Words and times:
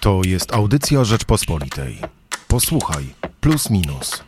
To 0.00 0.20
jest 0.26 0.54
audycja 0.54 1.04
Rzeczpospolitej. 1.04 1.98
Posłuchaj, 2.48 3.14
plus 3.40 3.70
minus. 3.70 4.24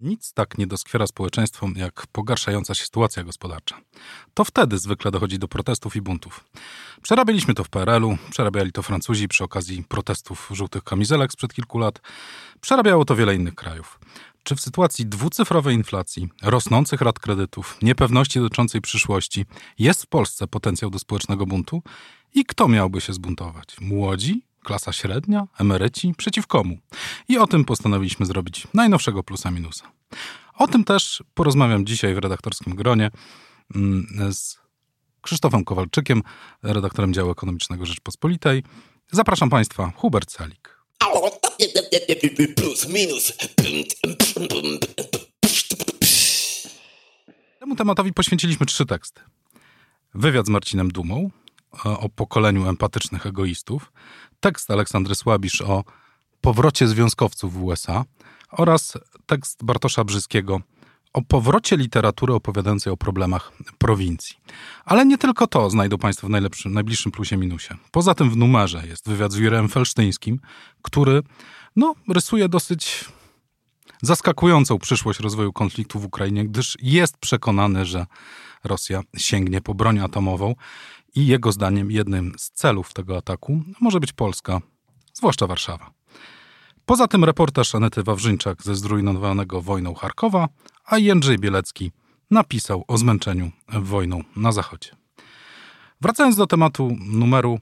Nic 0.00 0.32
tak 0.32 0.58
nie 0.58 0.66
doskwiera 0.66 1.06
społeczeństwom 1.06 1.74
jak 1.76 2.06
pogarszająca 2.12 2.74
się 2.74 2.84
sytuacja 2.84 3.24
gospodarcza. 3.24 3.80
To 4.34 4.44
wtedy 4.44 4.78
zwykle 4.78 5.10
dochodzi 5.10 5.38
do 5.38 5.48
protestów 5.48 5.96
i 5.96 6.02
buntów. 6.02 6.44
Przerabialiśmy 7.02 7.54
to 7.54 7.64
w 7.64 7.68
PRL-u, 7.68 8.16
przerabiali 8.30 8.72
to 8.72 8.82
Francuzi 8.82 9.28
przy 9.28 9.44
okazji 9.44 9.84
protestów 9.88 10.48
żółtych 10.52 10.84
kamizelek 10.84 11.32
sprzed 11.32 11.54
kilku 11.54 11.78
lat. 11.78 12.00
Przerabiało 12.60 13.04
to 13.04 13.16
wiele 13.16 13.34
innych 13.34 13.54
krajów. 13.54 14.00
Czy 14.42 14.56
w 14.56 14.60
sytuacji 14.60 15.06
dwucyfrowej 15.06 15.74
inflacji, 15.74 16.28
rosnących 16.42 17.00
rat 17.00 17.18
kredytów, 17.18 17.78
niepewności 17.82 18.40
dotyczącej 18.40 18.80
przyszłości 18.80 19.44
jest 19.78 20.02
w 20.02 20.06
Polsce 20.06 20.46
potencjał 20.46 20.90
do 20.90 20.98
społecznego 20.98 21.46
buntu? 21.46 21.82
I 22.34 22.44
kto 22.44 22.68
miałby 22.68 23.00
się 23.00 23.12
zbuntować? 23.12 23.80
Młodzi? 23.80 24.42
Klasa 24.64 24.92
średnia? 24.92 25.46
Emeryci? 25.58 26.14
Przeciw 26.16 26.46
komu? 26.46 26.78
I 27.28 27.38
o 27.38 27.46
tym 27.46 27.64
postanowiliśmy 27.64 28.26
zrobić 28.26 28.66
najnowszego 28.74 29.22
plusa 29.22 29.50
minusa. 29.50 29.90
O 30.54 30.68
tym 30.68 30.84
też 30.84 31.22
porozmawiam 31.34 31.86
dzisiaj 31.86 32.14
w 32.14 32.18
redaktorskim 32.18 32.74
gronie 32.74 33.10
mm, 33.74 34.06
z 34.32 34.58
Krzysztofem 35.20 35.64
Kowalczykiem, 35.64 36.22
redaktorem 36.62 37.12
działu 37.12 37.30
ekonomicznego 37.30 37.86
Rzeczpospolitej. 37.86 38.62
Zapraszam 39.12 39.50
Państwa, 39.50 39.92
Hubert 39.96 40.32
Salik. 40.32 40.79
Plus, 42.56 42.88
minus. 42.88 43.32
Temu 47.58 47.76
tematowi 47.76 48.12
poświęciliśmy 48.12 48.66
trzy 48.66 48.86
teksty. 48.86 49.20
Wywiad 50.14 50.46
z 50.46 50.48
Marcinem 50.48 50.88
Dumą 50.88 51.30
o 51.84 52.08
pokoleniu 52.08 52.68
empatycznych 52.68 53.26
egoistów, 53.26 53.92
tekst 54.40 54.70
Aleksandry 54.70 55.14
Słabisz 55.14 55.60
o 55.62 55.84
powrocie 56.40 56.88
związkowców 56.88 57.52
w 57.52 57.64
USA 57.64 58.04
oraz 58.50 58.98
tekst 59.26 59.64
Bartosza 59.64 60.04
Brzyskiego 60.04 60.60
o 61.12 61.22
powrocie 61.22 61.76
literatury 61.76 62.34
opowiadającej 62.34 62.92
o 62.92 62.96
problemach 62.96 63.52
prowincji. 63.78 64.36
Ale 64.84 65.06
nie 65.06 65.18
tylko 65.18 65.46
to 65.46 65.70
znajdą 65.70 65.98
Państwo 65.98 66.26
w 66.26 66.30
najlepszym, 66.30 66.72
najbliższym 66.72 67.12
plusie 67.12 67.36
minusie. 67.36 67.74
Poza 67.90 68.14
tym 68.14 68.30
w 68.30 68.36
numerze 68.36 68.86
jest 68.86 69.08
wywiad 69.08 69.32
z 69.32 69.36
Jurem 69.36 69.68
Felsztyńskim, 69.68 70.40
który 70.82 71.22
no, 71.76 71.94
rysuje 72.08 72.48
dosyć 72.48 73.04
zaskakującą 74.02 74.78
przyszłość 74.78 75.20
rozwoju 75.20 75.52
konfliktu 75.52 76.00
w 76.00 76.04
Ukrainie, 76.04 76.44
gdyż 76.44 76.76
jest 76.82 77.18
przekonany, 77.18 77.84
że 77.86 78.06
Rosja 78.64 79.02
sięgnie 79.16 79.60
po 79.60 79.74
broń 79.74 79.98
atomową 79.98 80.54
i 81.14 81.26
jego 81.26 81.52
zdaniem 81.52 81.90
jednym 81.90 82.34
z 82.38 82.50
celów 82.50 82.92
tego 82.92 83.16
ataku 83.16 83.62
może 83.80 84.00
być 84.00 84.12
Polska, 84.12 84.60
zwłaszcza 85.14 85.46
Warszawa. 85.46 85.99
Poza 86.90 87.08
tym 87.08 87.24
reportaż 87.24 87.74
Anety 87.74 88.02
Wawrzyńczak 88.02 88.62
ze 88.62 88.74
zrujnowanego 88.74 89.62
wojną 89.62 89.94
Charkowa, 89.94 90.48
a 90.84 90.98
Jędrzej 90.98 91.38
Bielecki 91.38 91.92
napisał 92.30 92.84
o 92.88 92.98
zmęczeniu 92.98 93.50
wojną 93.68 94.24
na 94.36 94.52
Zachodzie. 94.52 94.90
Wracając 96.00 96.36
do 96.36 96.46
tematu 96.46 96.96
numeru, 97.00 97.58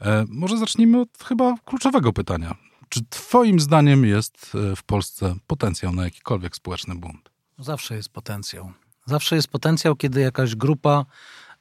e, 0.00 0.24
może 0.28 0.58
zacznijmy 0.58 1.00
od 1.00 1.08
chyba 1.28 1.54
kluczowego 1.64 2.12
pytania. 2.12 2.54
Czy 2.88 3.00
Twoim 3.10 3.60
zdaniem 3.60 4.04
jest 4.04 4.52
e, 4.72 4.76
w 4.76 4.82
Polsce 4.82 5.34
potencjał 5.46 5.92
na 5.92 6.04
jakikolwiek 6.04 6.56
społeczny 6.56 6.94
bunt? 6.94 7.30
Zawsze 7.58 7.96
jest 7.96 8.08
potencjał. 8.08 8.72
Zawsze 9.06 9.36
jest 9.36 9.48
potencjał, 9.48 9.96
kiedy 9.96 10.20
jakaś 10.20 10.54
grupa, 10.54 11.04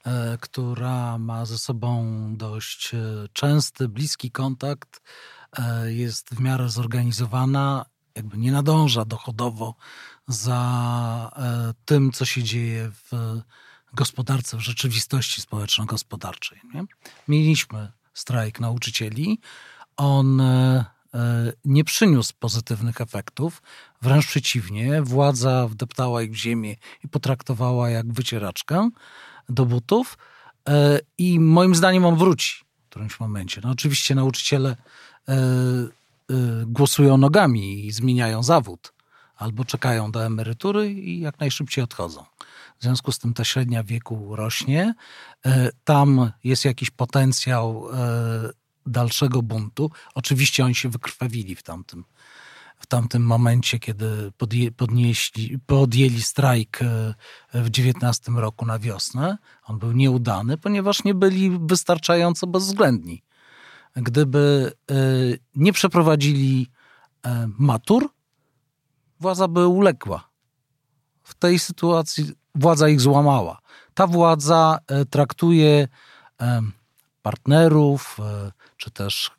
e, 0.06 0.38
która 0.42 1.18
ma 1.18 1.46
ze 1.46 1.58
sobą 1.58 2.06
dość 2.38 2.92
częsty, 3.34 3.88
bliski 3.88 4.32
kontakt, 4.32 5.02
jest 5.86 6.30
w 6.36 6.40
miarę 6.40 6.70
zorganizowana, 6.70 7.86
jakby 8.16 8.38
nie 8.38 8.52
nadąża 8.52 9.06
dochodowo 9.06 9.76
za 10.28 11.32
e, 11.36 11.74
tym, 11.86 12.12
co 12.12 12.26
się 12.26 12.44
dzieje 12.44 12.92
w 12.92 13.42
gospodarce, 13.94 14.58
w 14.58 14.62
rzeczywistości 14.62 15.42
społeczno-gospodarczej. 15.42 16.62
Nie? 16.74 16.84
Mieliśmy 17.28 17.92
strajk 18.14 18.60
nauczycieli. 18.60 19.40
On 19.98 20.42
e, 20.42 20.86
E, 21.14 21.54
nie 21.66 21.84
przyniósł 21.84 22.34
pozytywnych 22.40 23.02
efektów. 23.02 23.62
Wręcz 24.02 24.28
przeciwnie, 24.28 25.02
władza 25.02 25.68
wdeptała 25.68 26.22
ich 26.22 26.32
w 26.32 26.36
ziemię 26.36 26.76
i 27.04 27.08
potraktowała 27.08 27.90
jak 27.90 28.14
wycieraczkę 28.14 28.90
do 29.50 29.66
butów. 29.66 30.18
E, 30.70 31.00
I 31.18 31.40
moim 31.40 31.76
zdaniem 31.76 32.06
on 32.06 32.16
wróci 32.16 32.67
którymś 32.98 33.20
momencie. 33.20 33.62
No 33.64 33.70
oczywiście 33.70 34.16
nauczyciele 34.16 34.76
e, 35.30 35.36
głosują 36.66 37.18
nogami 37.18 37.86
i 37.86 37.92
zmieniają 37.92 38.44
zawód, 38.44 38.94
albo 39.36 39.66
czekają 39.66 40.12
do 40.12 40.26
emerytury 40.26 40.92
i 40.92 41.20
jak 41.20 41.40
najszybciej 41.40 41.84
odchodzą. 41.84 42.24
W 42.80 42.84
związku 42.84 43.12
z 43.12 43.20
tym 43.20 43.34
ta 43.34 43.44
średnia 43.44 43.84
wieku 43.84 44.36
rośnie. 44.36 44.94
Tam 45.84 46.32
jest 46.44 46.66
jakiś 46.66 46.90
potencjał 46.90 47.88
dalszego 48.86 49.42
buntu. 49.42 49.92
Oczywiście 50.16 50.66
oni 50.66 50.76
się 50.76 50.90
wykrwawili 50.90 51.56
w 51.56 51.64
tamtym, 51.64 52.04
w 52.78 52.86
tamtym 52.86 53.24
momencie, 53.24 53.80
kiedy 53.80 54.32
podje, 54.38 54.72
podnieśli, 54.72 55.60
podjęli 55.60 56.22
strajk 56.22 56.80
e, 56.82 57.14
w 57.54 57.70
19 57.70 58.32
roku 58.32 58.66
na 58.66 58.80
wiosnę. 58.80 59.38
On 59.64 59.80
był 59.80 59.92
nieudany, 59.92 60.58
ponieważ 60.58 61.04
nie 61.04 61.14
byli 61.14 61.60
wystarczająco 61.62 62.48
bezwzględni. 62.48 63.24
Gdyby 63.96 64.72
e, 64.92 64.96
nie 65.56 65.74
przeprowadzili 65.74 66.68
e, 67.26 67.50
matur, 67.60 68.10
władza 69.20 69.48
by 69.48 69.68
uległa. 69.68 70.30
W 71.24 71.36
tej 71.36 71.60
sytuacji 71.60 72.32
władza 72.56 72.90
ich 72.90 73.02
złamała. 73.02 73.60
Ta 73.94 74.08
władza 74.08 74.80
traktuje 75.10 75.88
partnerów, 77.22 78.18
czy 78.78 78.92
też 78.92 79.32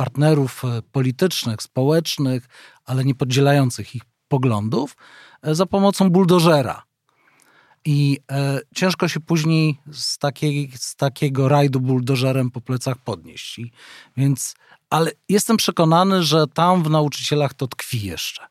partnerów 0.00 0.64
e, 0.64 0.82
politycznych, 0.92 1.62
społecznych, 1.62 2.48
ale 2.84 3.04
nie 3.04 3.14
podzielających 3.14 3.94
ich 3.94 4.02
poglądów, 4.28 4.96
e, 5.42 5.54
za 5.54 5.66
pomocą 5.66 6.10
buldożera. 6.10 6.82
I 7.84 8.18
e, 8.32 8.60
ciężko 8.74 9.08
się 9.08 9.20
później 9.20 9.80
z, 9.92 10.18
takiej, 10.18 10.70
z 10.74 10.96
takiego 10.96 11.48
rajdu 11.48 11.80
buldożerem 11.80 12.50
po 12.50 12.60
plecach 12.60 12.98
podnieść. 12.98 13.58
I, 13.58 13.72
więc, 14.16 14.54
ale 14.90 15.10
jestem 15.28 15.56
przekonany, 15.56 16.22
że 16.22 16.46
tam 16.46 16.82
w 16.82 16.90
nauczycielach 16.90 17.54
to 17.54 17.66
tkwi 17.66 18.02
jeszcze. 18.02 18.46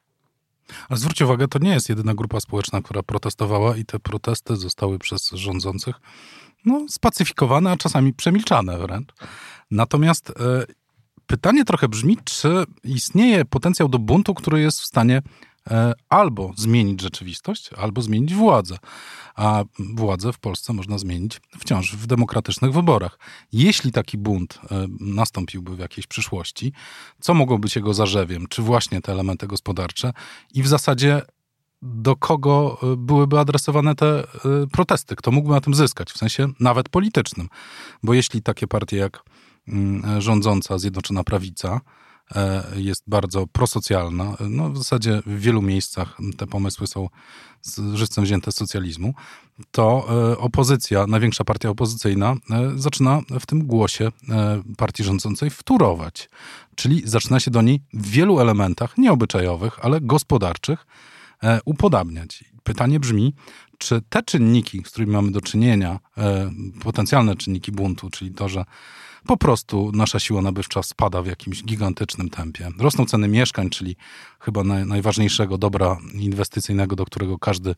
Ale 0.89 0.99
zwróćcie 0.99 1.25
uwagę, 1.25 1.47
to 1.47 1.59
nie 1.59 1.71
jest 1.71 1.89
jedyna 1.89 2.13
grupa 2.13 2.39
społeczna, 2.39 2.81
która 2.81 3.03
protestowała 3.03 3.77
i 3.77 3.85
te 3.85 3.99
protesty 3.99 4.55
zostały 4.55 4.99
przez 4.99 5.29
rządzących 5.29 5.95
no, 6.65 6.85
spacyfikowane, 6.89 7.71
a 7.71 7.77
czasami 7.77 8.13
przemilczane 8.13 8.77
wręcz. 8.77 9.09
Natomiast 9.71 10.29
e, 10.29 10.33
pytanie 11.29 11.65
trochę 11.65 11.87
brzmi, 11.87 12.17
czy 12.23 12.63
istnieje 12.83 13.45
potencjał 13.45 13.89
do 13.89 13.99
buntu, 13.99 14.33
który 14.33 14.61
jest 14.61 14.81
w 14.81 14.85
stanie 14.85 15.21
e, 15.71 15.93
albo 16.09 16.51
zmienić 16.57 17.01
rzeczywistość, 17.01 17.69
albo 17.77 18.01
zmienić 18.01 18.33
władzę. 18.33 18.77
A 19.35 19.63
władzę 19.79 20.33
w 20.33 20.39
Polsce 20.39 20.73
można 20.73 20.97
zmienić 20.97 21.41
wciąż 21.59 21.95
w 21.95 22.07
demokratycznych 22.07 22.73
wyborach. 22.73 23.19
Jeśli 23.51 23.91
taki 23.91 24.17
bunt 24.17 24.59
e, 24.71 24.87
nastąpiłby 24.99 25.75
w 25.75 25.79
jakiejś 25.79 26.07
przyszłości, 26.07 26.73
co 27.19 27.33
mogło 27.33 27.59
być 27.59 27.75
jego 27.75 27.93
zarzewiem? 27.93 28.47
Czy 28.49 28.61
właśnie 28.61 29.01
te 29.01 29.11
elementy 29.11 29.47
gospodarcze? 29.47 30.13
I 30.53 30.63
w 30.63 30.67
zasadzie 30.67 31.21
do 31.81 32.15
kogo 32.15 32.79
byłyby 32.97 33.39
adresowane 33.39 33.95
te 33.95 34.23
protesty? 34.71 35.15
Kto 35.15 35.31
mógłby 35.31 35.53
na 35.53 35.61
tym 35.61 35.73
zyskać? 35.73 36.11
W 36.11 36.17
sensie 36.17 36.47
nawet 36.59 36.89
politycznym. 36.89 37.49
Bo 38.03 38.13
jeśli 38.13 38.41
takie 38.41 38.67
partie 38.67 38.97
jak 38.97 39.23
rządząca 40.19 40.77
Zjednoczona 40.77 41.23
Prawica 41.23 41.81
e, 42.35 42.63
jest 42.75 43.03
bardzo 43.07 43.47
prosocjalna. 43.47 44.37
No, 44.49 44.69
w 44.69 44.77
zasadzie 44.77 45.21
w 45.25 45.39
wielu 45.39 45.61
miejscach 45.61 46.17
te 46.37 46.47
pomysły 46.47 46.87
są 46.87 47.09
z 47.61 47.95
żywcem 47.95 48.23
wzięte 48.23 48.51
z 48.51 48.55
socjalizmu. 48.55 49.13
To 49.71 50.07
e, 50.31 50.37
opozycja, 50.37 51.07
największa 51.07 51.43
partia 51.43 51.69
opozycyjna, 51.69 52.35
e, 52.51 52.71
zaczyna 52.75 53.21
w 53.39 53.45
tym 53.45 53.65
głosie 53.65 54.11
partii 54.77 55.03
rządzącej 55.03 55.49
wturować. 55.49 56.29
Czyli 56.75 57.01
zaczyna 57.05 57.39
się 57.39 57.51
do 57.51 57.61
niej 57.61 57.81
w 57.93 58.07
wielu 58.07 58.39
elementach, 58.39 58.97
nieobyczajowych, 58.97 59.85
ale 59.85 60.01
gospodarczych, 60.01 60.85
upodabniać. 61.65 62.43
Pytanie 62.63 62.99
brzmi, 62.99 63.33
czy 63.77 64.01
te 64.09 64.23
czynniki, 64.23 64.83
z 64.85 64.89
którymi 64.89 65.11
mamy 65.11 65.31
do 65.31 65.41
czynienia, 65.41 65.99
potencjalne 66.83 67.35
czynniki 67.35 67.71
buntu, 67.71 68.09
czyli 68.09 68.31
to, 68.31 68.49
że 68.49 68.65
po 69.27 69.37
prostu 69.37 69.91
nasza 69.93 70.19
siła 70.19 70.41
nabywcza 70.41 70.83
spada 70.83 71.21
w 71.21 71.27
jakimś 71.27 71.63
gigantycznym 71.63 72.29
tempie. 72.29 72.69
Rosną 72.79 73.05
ceny 73.05 73.27
mieszkań, 73.27 73.69
czyli 73.69 73.95
chyba 74.39 74.63
naj, 74.63 74.85
najważniejszego 74.85 75.57
dobra 75.57 75.97
inwestycyjnego, 76.13 76.95
do 76.95 77.05
którego 77.05 77.39
każdy 77.39 77.75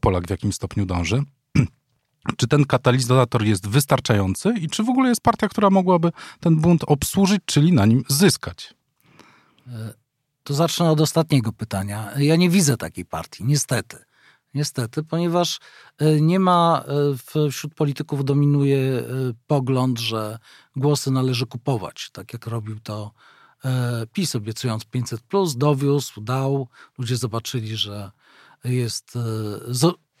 Polak 0.00 0.26
w 0.26 0.30
jakimś 0.30 0.54
stopniu 0.54 0.86
dąży. 0.86 1.22
czy 2.36 2.48
ten 2.48 2.64
katalizator 2.64 3.44
jest 3.44 3.68
wystarczający 3.68 4.54
i 4.60 4.68
czy 4.68 4.84
w 4.84 4.88
ogóle 4.88 5.08
jest 5.08 5.20
partia, 5.20 5.48
która 5.48 5.70
mogłaby 5.70 6.12
ten 6.40 6.56
bunt 6.56 6.84
obsłużyć, 6.86 7.42
czyli 7.44 7.72
na 7.72 7.86
nim 7.86 8.04
zyskać? 8.08 8.74
To 10.44 10.54
zacznę 10.54 10.90
od 10.90 11.00
ostatniego 11.00 11.52
pytania. 11.52 12.10
Ja 12.18 12.36
nie 12.36 12.50
widzę 12.50 12.76
takiej 12.76 13.04
partii, 13.04 13.44
niestety. 13.44 13.96
Niestety, 14.54 15.02
ponieważ 15.02 15.60
e, 15.98 16.20
nie 16.20 16.40
ma 16.40 16.84
e, 17.36 17.50
wśród 17.50 17.74
polityków 17.74 18.24
dominuje 18.24 18.78
e, 18.78 19.04
pogląd, 19.46 19.98
że 19.98 20.38
głosy 20.76 21.10
należy 21.10 21.46
kupować, 21.46 22.10
tak 22.12 22.32
jak 22.32 22.46
robił 22.46 22.80
to 22.80 23.12
PiS, 24.12 24.36
obiecując 24.36 24.84
500, 24.84 25.22
dowiózł, 25.56 26.20
dał. 26.20 26.68
Ludzie 26.98 27.16
zobaczyli, 27.16 27.76
że 27.76 28.10
jest 28.64 29.18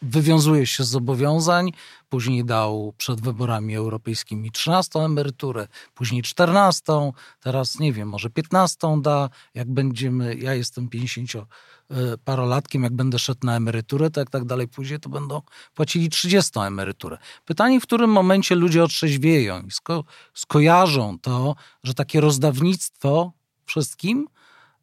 wywiązuje 0.04 0.66
się 0.66 0.84
z 0.84 0.88
zobowiązań, 0.88 1.72
później 2.08 2.44
dał 2.44 2.94
przed 2.96 3.20
wyborami 3.20 3.76
europejskimi 3.76 4.50
13 4.50 4.98
emeryturę, 4.98 5.68
później 5.94 6.22
14, 6.22 7.12
teraz 7.40 7.78
nie 7.78 7.92
wiem, 7.92 8.08
może 8.08 8.30
15 8.30 9.00
da, 9.02 9.28
jak 9.54 9.70
będziemy, 9.70 10.34
ja 10.34 10.54
jestem 10.54 10.88
50-parolatkiem, 10.88 12.82
jak 12.82 12.92
będę 12.92 13.18
szedł 13.18 13.46
na 13.46 13.56
emeryturę, 13.56 14.10
to 14.10 14.20
jak 14.20 14.30
tak 14.30 14.44
dalej 14.44 14.68
pójdzie, 14.68 14.98
to 14.98 15.08
będą 15.08 15.42
płacili 15.74 16.10
30 16.10 16.58
emeryturę. 16.58 17.18
Pytanie, 17.44 17.80
w 17.80 17.82
którym 17.82 18.10
momencie 18.10 18.54
ludzie 18.54 18.84
otrzeźwieją 18.84 19.62
i 19.62 19.70
sko 19.70 20.04
skojarzą 20.34 21.18
to, 21.18 21.54
że 21.84 21.94
takie 21.94 22.20
rozdawnictwo 22.20 23.32
wszystkim 23.66 24.28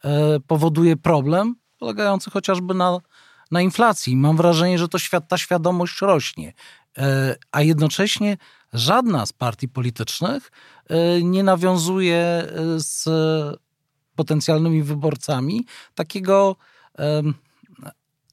e, 0.04 0.40
powoduje 0.40 0.98
problem, 0.98 1.56
polegający 1.78 2.32
chociażby 2.32 2.74
na 2.74 3.00
na 3.52 3.62
inflacji. 3.62 4.16
Mam 4.16 4.38
wrażenie, 4.38 4.78
że 4.78 4.88
to 4.88 5.00
świat, 5.00 5.28
ta 5.28 5.38
świadomość 5.38 6.02
rośnie. 6.02 6.54
E, 6.98 7.36
a 7.52 7.62
jednocześnie 7.62 8.38
żadna 8.74 9.26
z 9.26 9.34
partii 9.34 9.68
politycznych 9.68 10.52
e, 10.90 11.24
nie 11.24 11.44
nawiązuje 11.44 12.18
e, 12.18 12.50
z 12.78 13.10
potencjalnymi 14.16 14.84
wyborcami 14.84 15.66
takiego 15.96 16.56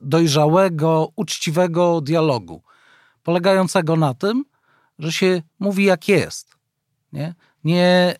dojrzałego, 0.00 1.12
uczciwego 1.16 2.00
dialogu, 2.00 2.62
polegającego 3.22 3.96
na 3.96 4.14
tym, 4.14 4.44
że 4.98 5.12
się 5.12 5.42
mówi 5.58 5.84
jak 5.84 6.08
jest. 6.08 6.56
Nie? 7.12 7.34
Nie, 7.64 8.16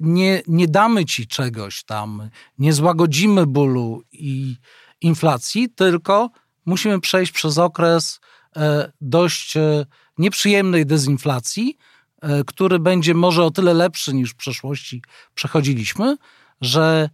nie, 0.00 0.42
nie 0.46 0.68
damy 0.68 1.04
ci 1.04 1.26
czegoś 1.26 1.84
tam, 1.84 2.30
nie 2.58 2.72
złagodzimy 2.72 3.46
bólu 3.46 4.02
i 4.12 4.56
inflacji, 5.00 5.68
tylko 5.68 6.30
musimy 6.66 7.00
przejść 7.00 7.32
przez 7.32 7.58
okres 7.58 8.20
e, 8.56 8.92
dość 9.00 9.56
e, 9.56 9.86
nieprzyjemnej 10.18 10.86
dezinflacji, 10.86 11.78
e, 12.22 12.44
który 12.44 12.78
będzie 12.78 13.14
może 13.14 13.44
o 13.44 13.50
tyle 13.50 13.74
lepszy 13.74 14.14
niż 14.14 14.30
w 14.30 14.36
przeszłości 14.36 15.02
przechodziliśmy, 15.34 16.16
że 16.60 17.10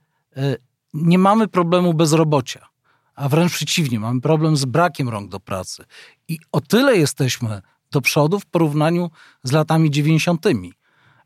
nie 0.94 1.18
mamy 1.18 1.48
problemu 1.48 1.94
bezrobocia, 1.94 2.68
a 3.14 3.28
wręcz 3.28 3.52
przeciwnie, 3.52 4.00
mamy 4.00 4.20
problem 4.20 4.56
z 4.56 4.64
brakiem 4.64 5.08
rąk 5.08 5.30
do 5.30 5.40
pracy. 5.40 5.84
I 6.28 6.38
o 6.52 6.60
tyle 6.60 6.96
jesteśmy 6.96 7.62
do 7.90 8.00
przodu 8.00 8.40
w 8.40 8.46
porównaniu 8.46 9.10
z 9.42 9.52
latami 9.52 9.90
90. 9.90 10.46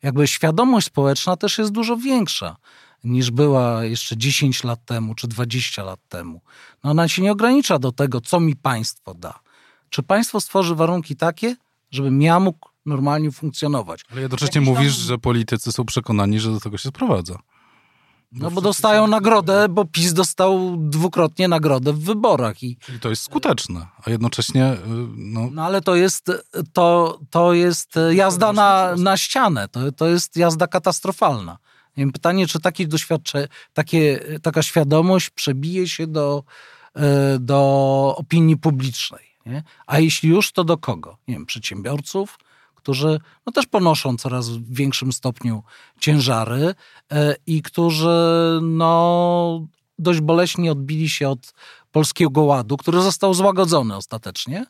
Jakby 0.02 0.26
świadomość 0.26 0.86
społeczna 0.86 1.36
też 1.36 1.58
jest 1.58 1.72
dużo 1.72 1.96
większa 1.96 2.56
niż 3.06 3.30
była 3.30 3.84
jeszcze 3.84 4.16
10 4.16 4.64
lat 4.64 4.84
temu 4.84 5.14
czy 5.14 5.28
20 5.28 5.82
lat 5.82 6.00
temu. 6.08 6.40
No 6.84 6.90
ona 6.90 7.08
się 7.08 7.22
nie 7.22 7.32
ogranicza 7.32 7.78
do 7.78 7.92
tego, 7.92 8.20
co 8.20 8.40
mi 8.40 8.56
państwo 8.56 9.14
da. 9.14 9.40
Czy 9.90 10.02
państwo 10.02 10.40
stworzy 10.40 10.74
warunki 10.74 11.16
takie, 11.16 11.56
żebym 11.90 12.22
ja 12.22 12.40
mógł 12.40 12.68
normalnie 12.86 13.32
funkcjonować? 13.32 14.04
Ale 14.10 14.20
jednocześnie 14.20 14.60
Jakiś 14.60 14.74
mówisz, 14.74 14.96
tam... 14.96 15.06
że 15.06 15.18
politycy 15.18 15.72
są 15.72 15.84
przekonani, 15.84 16.40
że 16.40 16.50
do 16.50 16.60
tego 16.60 16.78
się 16.78 16.88
sprowadza. 16.88 17.38
No 18.32 18.50
bo 18.50 18.60
dostają 18.60 19.06
nagrodę, 19.06 19.68
bo 19.68 19.84
PiS 19.84 20.12
dostał 20.12 20.76
dwukrotnie 20.76 21.48
nagrodę 21.48 21.92
w 21.92 21.98
wyborach. 21.98 22.62
I... 22.62 22.76
Czyli 22.76 23.00
to 23.00 23.10
jest 23.10 23.22
skuteczne, 23.22 23.86
a 24.04 24.10
jednocześnie... 24.10 24.72
Y, 24.72 24.76
no, 25.16 25.48
no 25.52 25.64
ale 25.64 25.80
to 25.80 25.94
jest, 25.94 26.32
to, 26.72 27.18
to 27.30 27.52
jest 27.52 27.94
jazda 28.10 28.52
na, 28.52 28.96
na 28.96 29.16
ścianę, 29.16 29.68
to, 29.68 29.92
to 29.92 30.08
jest 30.08 30.36
jazda 30.36 30.66
katastrofalna. 30.66 31.58
Pytanie, 32.12 32.46
czy 32.46 32.60
takie 32.60 32.86
doświadczenie, 32.88 33.48
taka 34.42 34.62
świadomość 34.62 35.30
przebije 35.30 35.88
się 35.88 36.06
do, 36.06 36.44
e, 36.94 37.38
do 37.38 38.14
opinii 38.18 38.56
publicznej. 38.56 39.26
Nie? 39.46 39.62
A 39.86 39.98
jeśli 39.98 40.28
już, 40.28 40.52
to 40.52 40.64
do 40.64 40.78
kogo? 40.78 41.16
Nie 41.28 41.34
wiem, 41.34 41.46
przedsiębiorców, 41.46 42.38
którzy 42.74 43.20
no, 43.46 43.52
też 43.52 43.66
ponoszą 43.66 44.16
coraz 44.16 44.48
w 44.48 44.74
większym 44.74 45.12
stopniu 45.12 45.62
ciężary 46.00 46.74
e, 47.12 47.36
i 47.46 47.62
którzy 47.62 48.58
no, 48.62 49.66
dość 49.98 50.20
boleśnie 50.20 50.72
odbili 50.72 51.08
się 51.08 51.28
od 51.28 51.54
polskiego 51.92 52.42
ładu, 52.42 52.76
który 52.76 53.02
został 53.02 53.34
złagodzony 53.34 53.96
ostatecznie, 53.96 54.66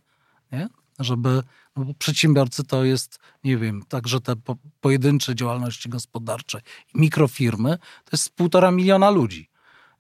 nie? 0.53 0.69
żeby 0.99 1.43
bo 1.77 1.95
przedsiębiorcy 1.95 2.65
to 2.65 2.85
jest, 2.85 3.19
nie 3.45 3.57
wiem, 3.57 3.83
także 3.89 4.21
te 4.21 4.37
po, 4.37 4.57
pojedyncze 4.81 5.35
działalności 5.35 5.89
gospodarcze 5.89 6.61
mikrofirmy, 6.95 7.79
to 7.79 8.11
jest 8.13 8.31
półtora 8.31 8.71
miliona 8.71 9.11
ludzi. 9.11 9.51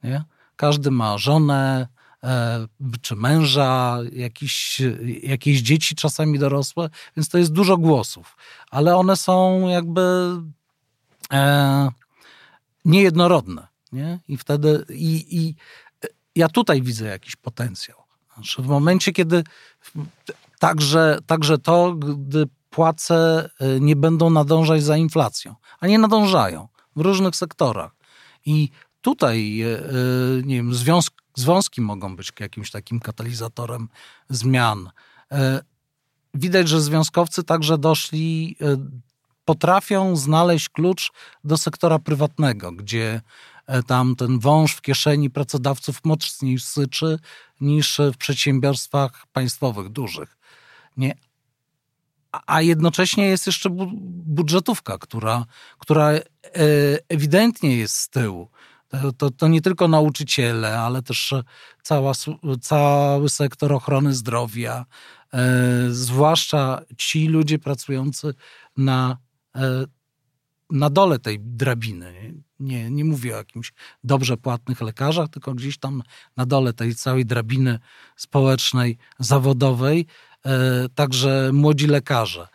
Nie? 0.02 0.25
Każdy 0.56 0.90
ma 0.90 1.19
żonę, 1.19 1.88
e, 2.25 2.67
czy 3.02 3.17
męża, 3.17 3.99
jakiś, 4.12 4.82
jakieś 5.23 5.61
dzieci 5.61 5.94
czasami 5.94 6.38
dorosłe, 6.38 6.90
więc 7.17 7.28
to 7.28 7.38
jest 7.38 7.52
dużo 7.52 7.76
głosów. 7.76 8.37
Ale 8.70 8.96
one 8.96 9.17
są 9.17 9.69
jakby 9.69 10.37
e, 11.32 11.88
niejednorodne. 12.84 13.67
Nie? 13.93 14.19
I 14.28 14.37
wtedy 14.37 14.84
i, 14.90 15.37
i 15.38 15.55
ja 16.37 16.49
tutaj 16.49 16.82
widzę 16.82 17.06
jakiś 17.06 17.37
potencjał. 17.37 17.99
Znaczy 18.34 18.62
w 18.62 18.67
momencie, 18.67 19.12
kiedy 19.12 19.44
Także, 20.58 21.18
także 21.26 21.58
to, 21.58 21.94
gdy 21.94 22.46
płace 22.70 23.50
y, 23.76 23.80
nie 23.80 23.96
będą 23.96 24.30
nadążać 24.30 24.82
za 24.82 24.96
inflacją, 24.96 25.54
a 25.80 25.86
nie 25.86 25.98
nadążają 25.98 26.68
w 26.96 27.00
różnych 27.00 27.36
sektorach. 27.36 27.92
I 28.46 28.70
tutaj, 29.00 29.62
y, 29.62 29.66
y, 30.38 30.42
nie 30.46 30.56
wiem, 30.56 30.74
związk, 30.74 31.14
związki 31.34 31.80
mogą 31.80 32.16
być 32.16 32.32
jakimś 32.40 32.70
takim 32.70 33.00
katalizatorem 33.00 33.88
zmian. 34.28 34.90
Widać, 36.34 36.68
że 36.68 36.80
związkowcy 36.80 37.44
także 37.44 37.78
doszli, 37.78 38.56
potrafią 39.44 40.16
znaleźć 40.16 40.68
klucz 40.68 41.12
do 41.44 41.56
sektora 41.56 41.98
prywatnego, 41.98 42.72
gdzie 42.72 43.20
tam 43.87 44.16
ten 44.16 44.38
wąż 44.38 44.73
w 44.73 44.82
kieszeni 44.82 45.30
pracodawców 45.30 46.04
mocniej 46.04 46.58
syczy 46.58 47.18
niż 47.61 48.00
w 48.12 48.16
przedsiębiorstwach 48.16 49.26
państwowych, 49.32 49.88
dużych. 49.88 50.37
Nie? 50.96 51.14
A 52.46 52.62
jednocześnie 52.62 53.26
jest 53.26 53.46
jeszcze 53.46 53.68
budżetówka, 54.00 54.99
która, 54.99 55.44
która 55.78 56.11
e, 56.11 56.23
ewidentnie 57.08 57.76
jest 57.76 57.96
z 57.96 58.08
tyłu. 58.08 58.49
To, 59.18 59.30
to, 59.30 59.49
nie 59.49 59.61
tylko 59.61 59.88
nauczyciele, 59.88 60.78
ale 60.78 61.02
też 61.02 61.35
cała, 61.82 62.12
cały 62.61 63.28
sektor 63.28 63.73
ochrony 63.73 64.14
zdrowia, 64.14 64.87
e, 65.32 65.46
zwłaszcza 65.90 66.80
ci 66.96 67.28
ludzie 67.28 67.58
pracujący 67.58 68.35
na, 68.76 69.16
e, 69.56 69.85
na 70.70 70.90
dole 70.90 71.18
tej 71.18 71.40
drabiny. 71.40 72.35
Nie, 72.60 72.90
nie 72.90 73.04
mówię 73.04 73.34
o 73.34 73.38
jakimś 73.38 73.72
dobrze 74.04 74.36
płatnych 74.36 74.80
lekarzach, 74.80 75.28
tylko 75.28 75.54
gdzieś 75.54 75.78
tam 75.78 76.02
na 76.36 76.46
dole 76.46 76.72
tej 76.72 76.94
całej 76.94 77.26
drabiny 77.26 77.78
społecznej, 78.16 78.98
zawodowej, 79.18 80.06
E, 80.46 80.88
także 80.94 81.50
młodzi 81.52 81.86
lekarze, 81.86 82.48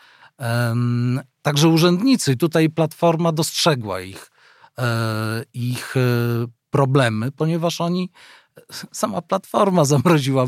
także 1.42 1.68
urzędnicy. 1.68 2.38
Tutaj 2.38 2.70
Platforma 2.70 3.32
dostrzegła 3.32 4.02
ich, 4.02 4.32
e, 4.78 5.44
ich 5.54 5.98
e, 5.98 6.00
problemy, 6.70 7.32
ponieważ 7.32 7.82
oni, 7.82 8.10
sama 8.92 9.22
Platforma 9.22 9.86
zamroziła 9.86 10.46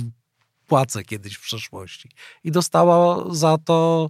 płacę 0.67 1.03
kiedyś 1.03 1.35
w 1.35 1.41
przeszłości 1.41 2.09
i 2.43 2.51
dostała 2.51 3.33
za 3.33 3.57
to 3.57 4.09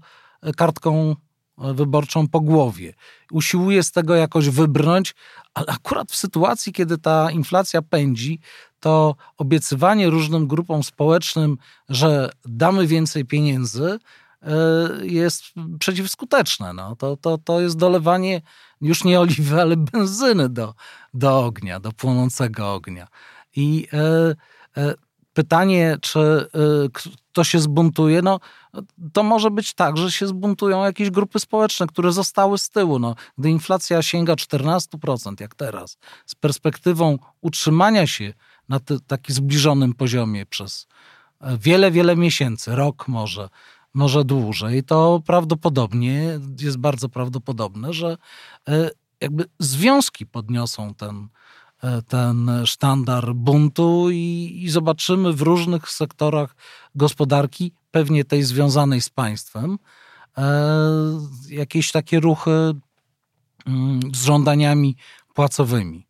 kartką 0.57 1.15
wyborczą 1.57 2.27
po 2.27 2.41
głowie. 2.41 2.93
Usiłuje 3.31 3.83
z 3.83 3.91
tego 3.91 4.15
jakoś 4.15 4.49
wybrnąć, 4.49 5.15
ale 5.53 5.67
akurat 5.67 6.11
w 6.11 6.15
sytuacji, 6.15 6.73
kiedy 6.73 6.97
ta 6.97 7.31
inflacja 7.31 7.81
pędzi, 7.81 8.39
to 8.79 9.15
obiecywanie 9.37 10.09
różnym 10.09 10.47
grupom 10.47 10.83
społecznym, 10.83 11.57
że 11.89 12.29
damy 12.45 12.87
więcej 12.87 13.25
pieniędzy, 13.25 13.99
e, 14.41 14.49
jest 15.03 15.43
przeciwskuteczne. 15.79 16.73
No. 16.73 16.95
To, 16.95 17.17
to, 17.17 17.37
to 17.37 17.61
jest 17.61 17.77
dolewanie 17.77 18.41
już 18.81 19.03
nie 19.03 19.19
oliwy, 19.19 19.61
ale 19.61 19.77
benzyny 19.77 20.49
do, 20.49 20.73
do 21.13 21.45
ognia, 21.45 21.79
do 21.79 21.91
płonącego 21.91 22.73
ognia. 22.73 23.07
I 23.55 23.87
e, 23.93 24.35
e, 24.81 24.93
pytanie, 25.33 25.97
czy 26.01 26.49
kto 27.31 27.43
się 27.43 27.59
zbuntuje, 27.59 28.21
no 28.21 28.39
to 29.13 29.23
może 29.23 29.51
być 29.51 29.73
tak, 29.73 29.97
że 29.97 30.11
się 30.11 30.27
zbuntują 30.27 30.83
jakieś 30.83 31.09
grupy 31.09 31.39
społeczne, 31.39 31.87
które 31.87 32.11
zostały 32.11 32.57
z 32.57 32.69
tyłu. 32.69 32.99
No, 32.99 33.15
gdy 33.37 33.49
inflacja 33.49 34.01
sięga 34.01 34.33
14%, 34.33 35.41
jak 35.41 35.55
teraz, 35.55 35.97
z 36.25 36.35
perspektywą 36.35 37.17
utrzymania 37.41 38.07
się 38.07 38.33
na 38.69 38.79
takim 39.07 39.35
zbliżonym 39.35 39.93
poziomie 39.93 40.45
przez 40.45 40.87
wiele, 41.59 41.91
wiele 41.91 42.15
miesięcy, 42.15 42.75
rok 42.75 43.07
może, 43.07 43.49
może 43.93 44.25
dłużej, 44.25 44.83
to 44.83 45.21
prawdopodobnie 45.25 46.39
jest 46.59 46.77
bardzo 46.77 47.09
prawdopodobne, 47.09 47.93
że 47.93 48.17
e, 48.67 48.89
jakby 49.21 49.45
związki 49.59 50.25
podniosą 50.25 50.93
ten, 50.93 51.15
e, 51.17 51.27
ten 52.07 52.51
sztandar 52.65 53.33
buntu 53.35 54.11
i, 54.11 54.59
i 54.63 54.69
zobaczymy 54.69 55.33
w 55.33 55.41
różnych 55.41 55.89
sektorach 55.89 56.55
gospodarki, 56.95 57.71
pewnie 57.91 58.25
tej 58.25 58.43
związanej 58.43 59.01
z 59.01 59.09
państwem, 59.09 59.77
e, 60.37 60.43
jakieś 61.49 61.91
takie 61.91 62.19
ruchy 62.19 62.73
mm, 63.65 63.99
z 64.13 64.23
żądaniami 64.23 64.95
płacowymi. 65.33 66.07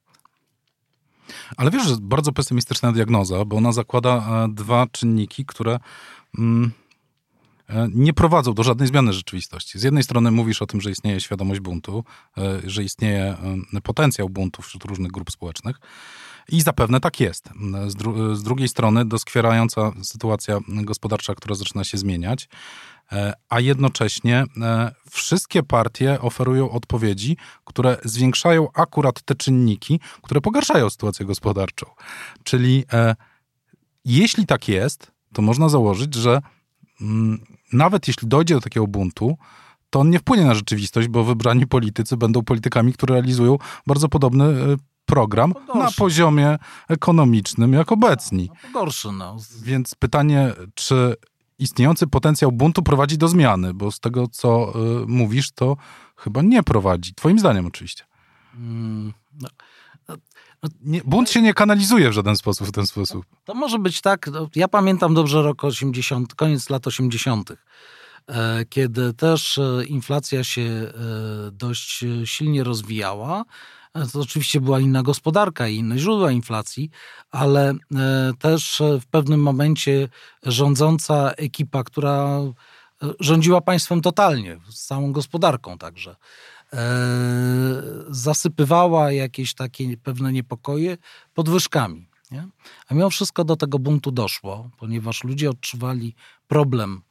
Ale 1.57 1.71
wiesz, 1.71 1.87
że 1.87 1.95
bardzo 2.01 2.31
pesymistyczna 2.31 2.91
diagnoza, 2.91 3.45
bo 3.45 3.57
ona 3.57 3.71
zakłada 3.71 4.47
dwa 4.49 4.87
czynniki, 4.91 5.45
które 5.45 5.79
mm, 6.37 6.71
E, 6.82 6.82
nie 7.93 8.13
prowadzą 8.13 8.53
do 8.53 8.63
żadnej 8.63 8.87
zmiany 8.87 9.13
rzeczywistości. 9.13 9.79
Z 9.79 9.83
jednej 9.83 10.03
strony 10.03 10.31
mówisz 10.31 10.61
o 10.61 10.65
tym, 10.65 10.81
że 10.81 10.91
istnieje 10.91 11.19
świadomość 11.19 11.59
buntu, 11.59 12.03
e, 12.37 12.61
że 12.63 12.83
istnieje 12.83 13.37
e, 13.73 13.81
potencjał 13.81 14.29
buntu 14.29 14.61
wśród 14.61 14.85
różnych 14.85 15.11
grup 15.11 15.31
społecznych. 15.31 15.79
I 16.49 16.61
zapewne 16.61 16.99
tak 16.99 17.19
jest. 17.19 17.49
Z, 17.87 17.95
dru 17.95 18.35
z, 18.35 18.43
drugiej 18.43 18.67
strony 18.67 19.05
doskwierająca 19.05 19.91
sytuacja 20.03 20.59
gospodarcza, 20.67 21.35
która 21.35 21.55
zaczyna 21.55 21.83
się 21.83 21.97
zmieniać, 21.97 22.49
a 23.49 23.59
jednocześnie 23.59 24.45
wszystkie 25.09 25.63
partie 25.63 26.21
oferują 26.21 26.71
odpowiedzi, 26.71 27.37
które 27.65 27.97
zwiększają 28.03 28.67
akurat 28.73 29.21
te 29.21 29.35
czynniki, 29.35 29.99
które 30.21 30.41
pogarszają 30.41 30.89
sytuację 30.89 31.25
gospodarczą. 31.25 31.85
Czyli 32.43 32.85
jeśli 34.05 34.45
tak 34.45 34.67
jest, 34.67 35.11
to 35.33 35.41
można 35.41 35.69
założyć, 35.69 36.15
że 36.15 36.41
nawet 37.73 38.07
jeśli 38.07 38.27
dojdzie 38.27 38.55
do 38.55 38.61
takiego 38.61 38.87
buntu, 38.87 39.37
to 39.89 39.99
on 39.99 40.09
nie 40.09 40.19
wpłynie 40.19 40.45
na 40.45 40.53
rzeczywistość, 40.53 41.07
bo 41.07 41.23
wybrani 41.23 41.67
politycy 41.67 42.17
będą 42.17 42.43
politykami, 42.43 42.93
które 42.93 43.13
realizują 43.13 43.57
bardzo 43.87 44.09
podobny 44.09 44.43
e, 44.43 44.77
program 45.05 45.53
na 45.75 45.91
poziomie 45.91 46.57
ekonomicznym 46.89 47.73
jak 47.73 47.91
obecni. 47.91 48.49
No, 48.63 48.79
gorszy, 48.79 49.11
no. 49.11 49.37
Więc 49.63 49.95
pytanie, 49.95 50.53
czy 50.73 51.15
istniejący 51.59 52.07
potencjał 52.07 52.51
buntu 52.51 52.83
prowadzi 52.83 53.17
do 53.17 53.27
zmiany, 53.27 53.73
bo 53.73 53.91
z 53.91 53.99
tego, 53.99 54.27
co 54.27 54.73
y, 55.03 55.07
mówisz, 55.07 55.51
to 55.51 55.77
chyba 56.15 56.41
nie 56.41 56.63
prowadzi. 56.63 57.13
Twoim 57.13 57.39
zdaniem 57.39 57.65
oczywiście. 57.65 58.03
Mm, 58.55 59.13
no. 59.41 59.49
Nie, 60.81 61.01
bunt 61.05 61.29
się 61.29 61.41
nie 61.41 61.53
kanalizuje 61.53 62.09
w 62.09 62.13
żaden 62.13 62.35
sposób 62.35 62.67
w 62.67 62.71
ten 62.71 62.87
sposób. 62.87 63.25
To 63.45 63.53
może 63.53 63.79
być 63.79 64.01
tak. 64.01 64.27
No, 64.27 64.49
ja 64.55 64.67
pamiętam 64.67 65.13
dobrze 65.13 65.41
rok 65.41 65.63
80, 65.63 66.35
koniec 66.35 66.69
lat 66.69 66.87
80., 66.87 67.51
e, 68.27 68.65
kiedy 68.69 69.13
też 69.13 69.57
e, 69.57 69.85
inflacja 69.85 70.43
się 70.43 70.61
e, 70.61 70.91
dość 71.51 72.05
silnie 72.25 72.63
rozwijała. 72.63 73.45
To 74.13 74.19
oczywiście 74.19 74.61
była 74.61 74.79
inna 74.79 75.03
gospodarka 75.03 75.67
i 75.67 75.75
inne 75.75 75.97
źródła 75.97 76.31
inflacji, 76.31 76.89
ale 77.31 77.73
też 78.39 78.81
w 79.01 79.05
pewnym 79.05 79.39
momencie 79.41 80.09
rządząca 80.43 81.31
ekipa, 81.31 81.83
która 81.83 82.39
rządziła 83.19 83.61
państwem 83.61 84.01
totalnie, 84.01 84.59
z 84.69 84.85
całą 84.85 85.11
gospodarką 85.11 85.77
także, 85.77 86.15
zasypywała 88.15 89.11
jakieś 89.11 89.53
takie 89.53 89.97
pewne 89.97 90.33
niepokoje 90.33 90.97
podwyżkami. 91.33 92.09
Nie? 92.31 92.47
A 92.87 92.93
mimo 92.93 93.09
wszystko 93.09 93.43
do 93.43 93.55
tego 93.55 93.79
buntu 93.79 94.11
doszło, 94.11 94.69
ponieważ 94.77 95.23
ludzie 95.23 95.49
odczuwali 95.49 96.15
problem 96.47 97.01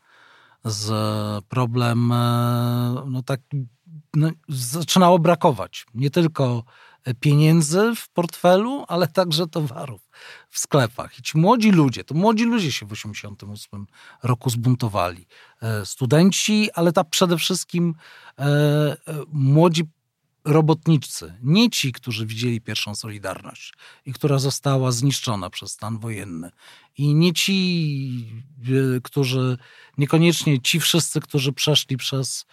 z 0.65 1.45
problem, 1.45 2.13
e, 2.13 3.05
no 3.07 3.23
tak, 3.23 3.41
no, 4.15 4.31
zaczynało 4.49 5.19
brakować. 5.19 5.87
Nie 5.95 6.11
tylko 6.11 6.65
pieniędzy 7.21 7.93
w 7.97 8.09
portfelu, 8.09 8.85
ale 8.89 9.09
także 9.09 9.47
towarów 9.47 10.09
w 10.51 10.59
sklepach. 10.59 11.19
I 11.19 11.23
ci 11.23 11.39
młodzi 11.39 11.71
ludzie, 11.71 12.05
to 12.05 12.15
młodzi 12.15 12.45
ludzie 12.45 12.73
się 12.73 12.87
w 12.87 12.89
1988 12.89 13.87
roku 14.23 14.51
zbuntowali. 14.51 15.27
E, 15.63 15.87
studenci, 15.87 16.69
ale 16.75 16.93
ta 16.93 17.05
przede 17.05 17.39
wszystkim 17.39 17.95
e, 18.39 18.97
młodzi 19.33 19.85
robotnicy, 20.45 21.35
nie 21.43 21.71
ci, 21.71 21.93
którzy 21.93 22.27
widzieli 22.27 22.61
pierwszą 22.61 22.95
Solidarność 22.95 23.73
i 24.07 24.13
która 24.13 24.39
została 24.39 24.93
zniszczona 24.93 25.51
przez 25.51 25.73
stan 25.73 25.99
wojenny. 25.99 26.51
I 26.99 27.15
nie 27.15 27.33
ci, 27.33 28.43
którzy, 29.03 29.59
niekoniecznie 29.99 30.61
ci 30.61 30.81
wszyscy, 30.81 31.21
którzy 31.21 31.53
przeszli 31.53 31.97
przez 31.97 32.47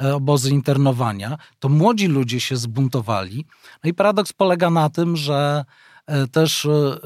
E, 0.00 0.14
obozy 0.14 0.50
internowania, 0.50 1.38
to 1.58 1.68
młodzi 1.68 2.06
ludzie 2.06 2.40
się 2.40 2.56
zbuntowali. 2.56 3.46
No 3.84 3.90
i 3.90 3.94
paradoks 3.94 4.32
polega 4.32 4.70
na 4.70 4.90
tym, 4.90 5.16
że 5.16 5.64
e, 6.06 6.26
też 6.26 6.64
e, 6.64 6.98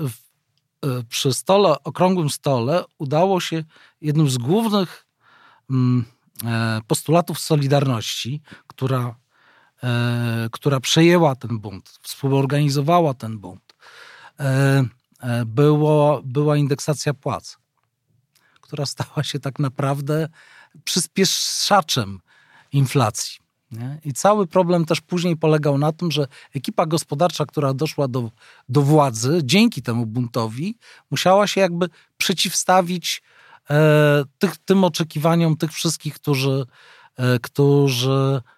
przy 1.08 1.32
stole, 1.32 1.74
okrągłym 1.84 2.30
stole 2.30 2.84
udało 2.98 3.40
się 3.40 3.64
jednym 4.00 4.30
z 4.30 4.38
głównych 4.38 5.06
mm, 5.70 6.04
postulatów 6.86 7.38
Solidarności, 7.38 8.42
która, 8.66 9.14
która 10.50 10.80
przejęła 10.80 11.34
ten 11.34 11.58
bunt, 11.58 11.98
współorganizowała 12.02 13.14
ten 13.14 13.38
bunt, 13.38 13.74
było, 15.46 16.22
była 16.24 16.56
indeksacja 16.56 17.14
płac, 17.14 17.58
która 18.60 18.86
stała 18.86 19.22
się 19.22 19.40
tak 19.40 19.58
naprawdę 19.58 20.28
przyspieszaczem 20.84 22.20
inflacji. 22.72 23.46
Nie? 23.70 23.98
I 24.04 24.12
cały 24.12 24.46
problem 24.46 24.84
też 24.84 25.00
później 25.00 25.36
polegał 25.36 25.78
na 25.78 25.92
tym, 25.92 26.10
że 26.10 26.26
ekipa 26.54 26.86
gospodarcza, 26.86 27.46
która 27.46 27.74
doszła 27.74 28.08
do, 28.08 28.30
do 28.68 28.82
władzy 28.82 29.40
dzięki 29.44 29.82
temu 29.82 30.06
buntowi, 30.06 30.78
musiała 31.10 31.46
się 31.46 31.60
jakby 31.60 31.88
przeciwstawić 32.18 33.22
e, 33.70 34.24
tych, 34.38 34.56
tym 34.56 34.84
oczekiwaniom 34.84 35.56
tych 35.56 35.72
wszystkich, 35.72 36.14
którzy, 36.14 36.66
e, 37.16 37.38
którzy 37.38 38.42
e, 38.42 38.55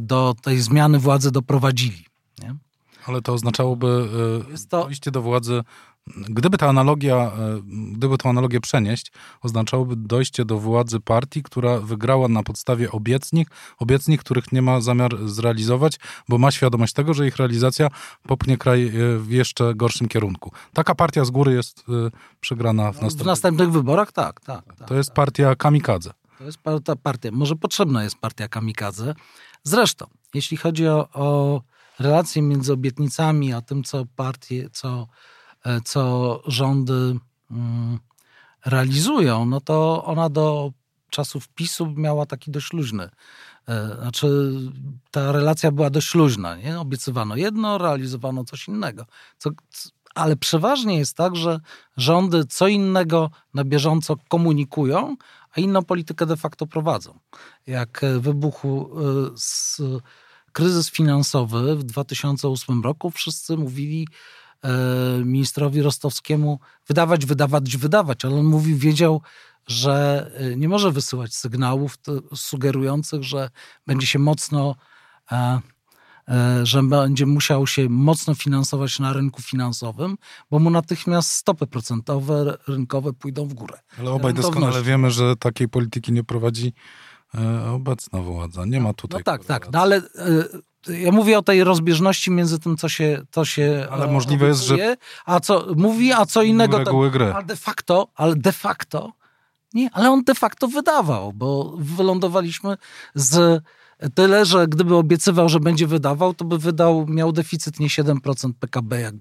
do 0.00 0.34
tej 0.42 0.60
zmiany 0.60 0.98
władzy 0.98 1.30
doprowadzili. 1.30 2.04
Nie? 2.42 2.54
Ale 3.06 3.22
to 3.22 3.32
oznaczałoby 3.32 4.08
e, 4.54 4.68
to... 4.68 4.82
dojście 4.82 5.10
do 5.10 5.22
władzy 5.22 5.62
Gdyby 6.06 6.58
ta 6.58 6.68
analogia, 6.68 7.16
e, 7.16 7.60
gdyby 7.92 8.18
tę 8.18 8.28
analogię 8.28 8.60
przenieść, 8.60 9.12
oznaczałoby 9.42 9.96
dojście 9.96 10.44
do 10.44 10.58
władzy 10.58 11.00
partii, 11.00 11.42
która 11.42 11.78
wygrała 11.78 12.28
na 12.28 12.42
podstawie 12.42 12.90
obietnic, 12.90 13.48
obietnic, 13.78 14.20
których 14.20 14.52
nie 14.52 14.62
ma 14.62 14.80
zamiar 14.80 15.28
zrealizować, 15.28 15.96
bo 16.28 16.38
ma 16.38 16.50
świadomość 16.50 16.92
tego, 16.92 17.14
że 17.14 17.26
ich 17.26 17.36
realizacja 17.36 17.88
popchnie 18.22 18.58
kraj 18.58 18.86
e, 18.86 19.18
w 19.18 19.30
jeszcze 19.30 19.74
gorszym 19.74 20.08
kierunku. 20.08 20.52
Taka 20.72 20.94
partia 20.94 21.24
z 21.24 21.30
góry 21.30 21.52
jest 21.52 21.84
e, 21.88 22.10
przegrana 22.40 22.92
w 22.92 22.94
następnych, 22.94 23.22
w 23.22 23.26
następnych 23.26 23.72
wyborach, 23.72 24.12
tak, 24.12 24.40
tak, 24.40 24.76
tak. 24.76 24.88
To 24.88 24.94
jest 24.94 25.12
partia 25.12 25.56
kamikadze. 25.56 26.10
To 26.42 26.70
jest 26.70 26.84
ta 26.84 26.96
partia, 26.96 27.30
może 27.32 27.56
potrzebna 27.56 28.04
jest 28.04 28.18
partia 28.18 28.48
kamikadze. 28.48 29.14
Zresztą, 29.64 30.06
jeśli 30.34 30.56
chodzi 30.56 30.88
o, 30.88 31.08
o 31.12 31.62
relacje 31.98 32.42
między 32.42 32.72
obietnicami, 32.72 33.52
a 33.52 33.60
tym, 33.60 33.84
co 33.84 34.06
partie, 34.16 34.70
co 34.72 35.06
E, 35.64 35.80
co 35.80 36.42
rządy 36.46 37.16
mm, 37.50 37.98
realizują, 38.66 39.46
no 39.46 39.60
to 39.60 40.04
ona 40.04 40.28
do 40.28 40.72
czasów 41.10 41.48
PiSu 41.48 41.94
miała 41.96 42.26
taki 42.26 42.50
dość 42.50 42.72
luźny. 42.72 43.08
E, 43.68 43.96
znaczy, 44.00 44.52
ta 45.10 45.32
relacja 45.32 45.72
była 45.72 45.90
dość 45.90 46.14
luźna. 46.14 46.56
Nie? 46.56 46.80
Obiecywano 46.80 47.36
jedno, 47.36 47.78
realizowano 47.78 48.44
coś 48.44 48.68
innego. 48.68 49.06
Co, 49.38 49.50
ale 50.14 50.36
przeważnie 50.36 50.98
jest 50.98 51.16
tak, 51.16 51.36
że 51.36 51.60
rządy 51.96 52.44
co 52.44 52.68
innego 52.68 53.30
na 53.54 53.64
bieżąco 53.64 54.16
komunikują, 54.28 55.16
a 55.56 55.60
inną 55.60 55.84
politykę 55.84 56.26
de 56.26 56.36
facto 56.36 56.66
prowadzą. 56.66 57.18
Jak 57.66 58.00
wybuchł 58.20 58.90
e, 59.80 60.00
kryzys 60.52 60.90
finansowy 60.90 61.76
w 61.76 61.84
2008 61.84 62.82
roku, 62.82 63.10
wszyscy 63.10 63.56
mówili, 63.56 64.06
E, 64.64 65.24
ministrowi 65.24 65.82
Rostowskiemu 65.82 66.58
wydawać, 66.88 67.26
wydawać, 67.26 67.76
wydawać, 67.76 68.24
ale 68.24 68.34
on 68.34 68.46
mówił, 68.46 68.76
wiedział, 68.76 69.20
że 69.66 70.30
e, 70.34 70.56
nie 70.56 70.68
może 70.68 70.90
wysyłać 70.90 71.34
sygnałów 71.34 71.98
sugerujących, 72.34 73.22
że 73.22 73.50
będzie 73.86 74.06
się 74.06 74.18
mocno 74.18 74.74
e, 75.32 75.36
e, 75.36 75.60
że 76.62 76.82
będzie 76.82 77.26
musiał 77.26 77.66
się 77.66 77.88
mocno 77.88 78.34
finansować 78.34 78.98
na 78.98 79.12
rynku 79.12 79.42
finansowym, 79.42 80.16
bo 80.50 80.58
mu 80.58 80.70
natychmiast 80.70 81.30
stopy 81.30 81.66
procentowe 81.66 82.56
rynkowe 82.68 83.12
pójdą 83.12 83.46
w 83.46 83.54
górę. 83.54 83.78
Ale 83.98 84.10
obaj 84.10 84.34
doskonale 84.34 84.82
wiemy, 84.82 85.10
że 85.10 85.36
takiej 85.36 85.68
polityki 85.68 86.12
nie 86.12 86.24
prowadzi 86.24 86.72
e, 87.34 87.70
obecna 87.70 88.20
władza. 88.20 88.64
Nie 88.64 88.80
ma 88.80 88.92
tutaj. 88.92 89.20
No 89.20 89.24
tak, 89.24 89.44
tak. 89.44 89.72
No 89.72 89.80
ale 89.80 90.02
ja 90.88 91.12
mówię 91.12 91.38
o 91.38 91.42
tej 91.42 91.64
rozbieżności 91.64 92.30
między 92.30 92.58
tym, 92.58 92.76
co 92.76 92.88
się, 92.88 93.22
co 93.30 93.44
się 93.44 93.86
Ale 93.90 94.06
możliwe 94.06 94.46
jest, 94.46 94.62
że 94.62 94.96
a 95.24 95.40
co 95.40 95.66
mówi, 95.76 96.12
a 96.12 96.26
co 96.26 96.42
innego. 96.42 96.78
Reguły 96.78 97.10
gry. 97.10 97.32
Ale 97.34 97.44
de 97.44 97.56
facto, 97.56 98.08
ale 98.14 98.36
de 98.36 98.52
facto 98.52 99.12
nie, 99.74 99.90
ale 99.92 100.10
on 100.10 100.24
de 100.24 100.34
facto 100.34 100.68
wydawał, 100.68 101.32
bo 101.32 101.74
wylądowaliśmy 101.78 102.76
z 103.14 103.62
tyle, 104.14 104.46
że 104.46 104.68
gdyby 104.68 104.96
obiecywał, 104.96 105.48
że 105.48 105.60
będzie 105.60 105.86
wydawał, 105.86 106.34
to 106.34 106.44
by 106.44 106.58
wydał, 106.58 107.06
miał 107.06 107.32
deficyt 107.32 107.80
nie 107.80 107.88
7% 107.88 108.52
PKB, 108.60 109.00
jak, 109.00 109.14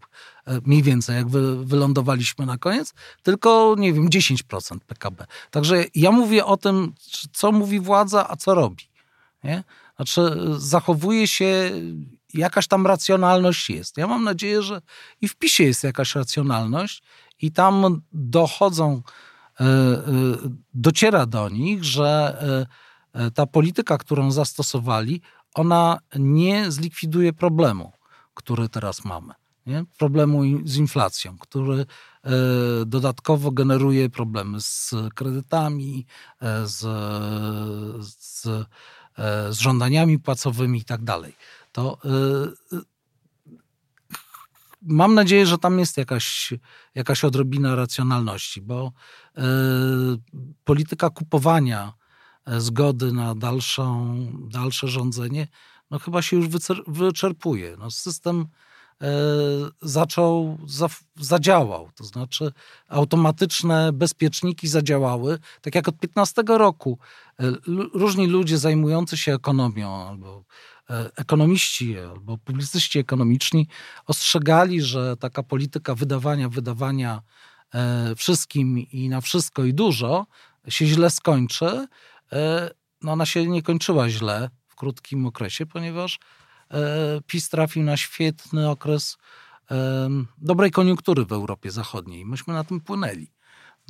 mniej 0.66 0.84
więcej, 0.84 1.16
jak 1.16 1.30
wy, 1.30 1.66
wylądowaliśmy 1.66 2.46
na 2.46 2.58
koniec, 2.58 2.94
tylko, 3.24 3.76
nie 3.78 3.94
wiem, 3.94 4.10
10% 4.10 4.80
PKB. 4.88 5.26
Także 5.52 5.84
ja 5.96 6.12
mówię 6.12 6.46
o 6.46 6.58
tym, 6.58 6.94
co 7.34 7.52
mówi 7.52 7.80
władza, 7.80 8.30
a 8.30 8.36
co 8.36 8.56
robi. 8.56 8.84
Nie? 9.44 9.64
Znaczy, 9.96 10.22
zachowuje 10.58 11.28
się, 11.28 11.72
jakaś 12.34 12.68
tam 12.68 12.88
racjonalność 12.88 13.70
jest. 13.70 13.98
Ja 13.98 14.08
mam 14.08 14.24
nadzieję, 14.24 14.62
że 14.62 14.82
i 15.22 15.28
w 15.28 15.36
PiSie 15.36 15.64
jest 15.64 15.84
jakaś 15.84 16.16
racjonalność 16.16 17.04
i 17.42 17.52
tam 17.52 18.02
dochodzą 18.14 19.02
E, 19.62 19.64
e, 19.64 20.04
dociera 20.74 21.26
do 21.26 21.50
nich, 21.50 21.84
że 21.84 22.38
e, 22.42 22.91
ta 23.34 23.46
polityka, 23.46 23.98
którą 23.98 24.32
zastosowali, 24.32 25.22
ona 25.54 26.00
nie 26.20 26.72
zlikwiduje 26.72 27.34
problemu, 27.34 27.92
który 28.34 28.70
teraz 28.70 29.06
mamy. 29.06 29.34
Nie? 29.66 29.86
Problemu 29.98 30.42
z 30.66 30.78
inflacją, 30.78 31.38
który 31.38 31.86
dodatkowo 32.86 33.52
generuje 33.52 34.10
problemy 34.10 34.62
z 34.62 34.94
kredytami, 35.16 36.06
z, 36.64 36.80
z, 38.06 38.42
z 39.50 39.60
żądaniami 39.60 40.20
płacowymi 40.20 40.80
i 40.80 40.86
tak 40.86 41.04
dalej. 41.04 41.36
To 41.72 41.98
mam 44.82 45.16
nadzieję, 45.16 45.46
że 45.46 45.58
tam 45.58 45.80
jest 45.80 45.98
jakaś, 45.98 46.54
jakaś 46.96 47.24
odrobina 47.24 47.76
racjonalności, 47.76 48.62
bo 48.62 48.92
polityka 50.64 51.10
kupowania 51.10 51.94
e, 51.94 52.01
zgody 52.48 53.12
na 53.12 53.36
dalszą, 53.36 54.18
dalsze 54.50 54.88
rządzenie, 54.88 55.48
no 55.92 56.00
chyba 56.00 56.22
się 56.22 56.38
już 56.38 56.48
wyczerpuje. 56.88 57.76
No 57.80 57.92
system 57.92 58.42
y, 58.42 59.06
zaczął, 59.82 60.58
za, 60.68 60.88
zadziałał, 61.16 61.90
to 61.96 62.04
znaczy 62.04 62.52
automatyczne 62.88 63.94
bezpieczniki 63.94 64.68
zadziałały, 64.68 65.40
tak 65.62 65.76
jak 65.76 65.88
od 65.88 66.00
15 66.00 66.44
roku 66.48 66.98
y, 67.42 67.54
różni 67.94 68.28
ludzie 68.28 68.58
zajmujący 68.58 69.18
się 69.18 69.34
ekonomią 69.34 70.08
albo 70.08 70.44
E, 70.92 71.12
ekonomiści 71.16 72.00
albo 72.00 72.38
publicyści 72.38 73.00
ekonomiczni 73.00 73.68
ostrzegali, 74.08 74.82
że 74.82 75.18
taka 75.18 75.44
polityka 75.44 75.96
wydawania, 75.96 76.50
wydawania 76.50 77.22
e, 77.74 78.16
wszystkim 78.16 78.80
i 78.80 79.10
na 79.10 79.22
wszystko 79.22 79.64
i 79.64 79.74
dużo 79.74 80.26
się 80.70 80.86
źle 80.86 81.10
skończy. 81.10 81.88
E, 82.34 82.72
no 83.02 83.12
ona 83.12 83.26
się 83.26 83.48
nie 83.48 83.62
kończyła 83.62 84.10
źle 84.10 84.50
w 84.68 84.76
krótkim 84.76 85.26
okresie, 85.26 85.66
ponieważ 85.66 86.20
PiS 87.28 87.50
trafił 87.50 87.84
na 87.84 87.98
świetny 87.98 88.70
okres 88.70 89.18
dobrej 90.38 90.72
koniunktury 90.72 91.26
w 91.26 91.32
Europie 91.32 91.72
Zachodniej. 91.72 92.26
Myśmy 92.26 92.54
na 92.54 92.64
tym 92.64 92.82
płynęli. 92.82 93.32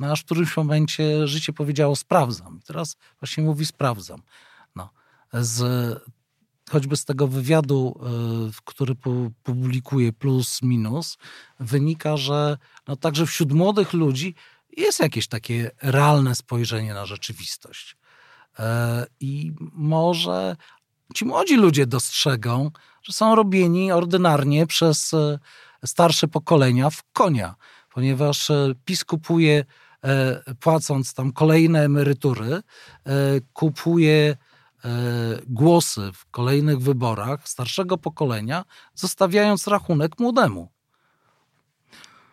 No 0.00 0.12
aż 0.12 0.20
w 0.20 0.24
którymś 0.24 0.56
momencie 0.56 1.26
życie 1.26 1.52
powiedziało 1.52 1.96
sprawdzam. 1.96 2.58
I 2.58 2.62
teraz 2.62 2.96
właśnie 3.20 3.44
mówi 3.44 3.66
sprawdzam. 3.66 4.22
No. 4.76 4.90
Z 5.32 6.02
choćby 6.70 6.96
z 6.96 7.04
tego 7.04 7.28
wywiadu, 7.28 8.00
który 8.64 8.94
publikuje 9.42 10.12
plus 10.12 10.62
minus, 10.62 11.18
wynika, 11.60 12.16
że 12.16 12.58
no 12.88 12.96
także 12.96 13.26
wśród 13.26 13.52
młodych 13.52 13.92
ludzi 13.92 14.34
jest 14.76 15.00
jakieś 15.00 15.28
takie 15.28 15.70
realne 15.82 16.34
spojrzenie 16.34 16.94
na 16.94 17.06
rzeczywistość. 17.06 17.96
E, 18.58 19.06
I 19.20 19.52
może 19.72 20.56
ci 21.14 21.24
młodzi 21.24 21.56
ludzie 21.56 21.86
dostrzegą, 21.86 22.70
że 23.02 23.12
są 23.12 23.34
robieni 23.34 23.92
ordynarnie 23.92 24.66
przez 24.66 25.14
e, 25.14 25.38
starsze 25.84 26.28
pokolenia 26.28 26.90
w 26.90 27.02
konia, 27.12 27.54
ponieważ 27.94 28.50
e, 28.50 28.74
PiS 28.84 29.04
kupuje, 29.04 29.64
płacąc 30.60 31.14
tam 31.14 31.32
kolejne 31.32 31.84
emerytury, 31.84 32.62
kupuje 33.52 34.36
E, 34.84 34.88
głosy 35.46 36.10
w 36.14 36.30
kolejnych 36.30 36.80
wyborach 36.80 37.48
starszego 37.48 37.98
pokolenia, 37.98 38.64
zostawiając 38.94 39.66
rachunek 39.66 40.18
młodemu. 40.18 40.68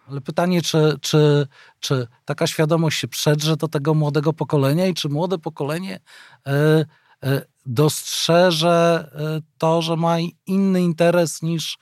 Ale 0.09 0.21
pytanie, 0.21 0.61
czy, 0.61 0.97
czy, 1.01 1.47
czy 1.79 2.07
taka 2.25 2.47
świadomość 2.47 2.99
się 2.99 3.07
przedrze 3.07 3.57
do 3.57 3.67
tego 3.67 3.93
młodego 3.93 4.33
pokolenia 4.33 4.87
i 4.87 4.93
czy 4.93 5.09
młode 5.09 5.37
pokolenie 5.37 5.99
e, 6.47 6.85
e, 7.23 7.41
dostrzeże 7.65 9.09
to, 9.57 9.81
że 9.81 9.95
ma 9.95 10.17
inny 10.45 10.81
interes 10.81 11.41
niż, 11.41 11.77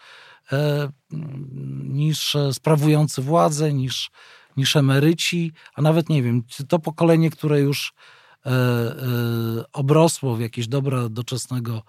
niż 1.84 2.38
sprawujący 2.52 3.22
władzę, 3.22 3.74
niż, 3.74 4.12
niż 4.58 4.76
emeryci, 4.76 5.54
a 5.76 5.82
nawet 5.82 6.10
nie 6.10 6.24
wiem, 6.24 6.44
to 6.68 6.80
pokolenie, 6.80 7.30
które 7.30 7.60
już 7.60 7.94
E, 8.48 8.50
e, 8.50 9.72
obrosło 9.74 10.36
w 10.36 10.42
jakieś 10.42 10.68
dobra 10.68 11.10
doczesnego 11.10 11.84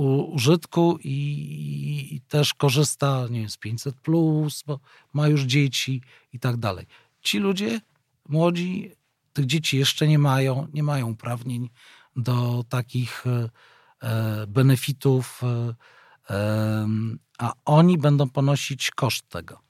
użytku 0.00 0.98
i, 1.04 2.08
i, 2.12 2.20
też 2.20 2.54
korzysta 2.54 3.26
nie 3.30 3.40
wiem, 3.40 3.48
z 3.48 3.56
500, 3.56 4.00
plus, 4.00 4.62
bo 4.66 4.80
ma 5.12 5.28
już 5.28 5.42
dzieci 5.42 6.02
i 6.32 6.38
tak 6.38 6.56
dalej. 6.56 6.86
Ci 7.20 7.38
ludzie 7.38 7.80
młodzi 8.28 8.92
tych 9.32 9.46
dzieci 9.46 9.78
jeszcze 9.78 10.08
nie 10.08 10.18
mają, 10.18 10.68
nie 10.72 10.82
mają 10.82 11.10
uprawnień 11.10 11.70
do 12.16 12.64
takich 12.68 13.24
e, 13.26 14.46
benefitów, 14.46 15.42
a 17.38 17.52
oni 17.64 17.98
będą 17.98 18.28
ponosić 18.28 18.90
koszt 18.90 19.28
tego 19.28 19.67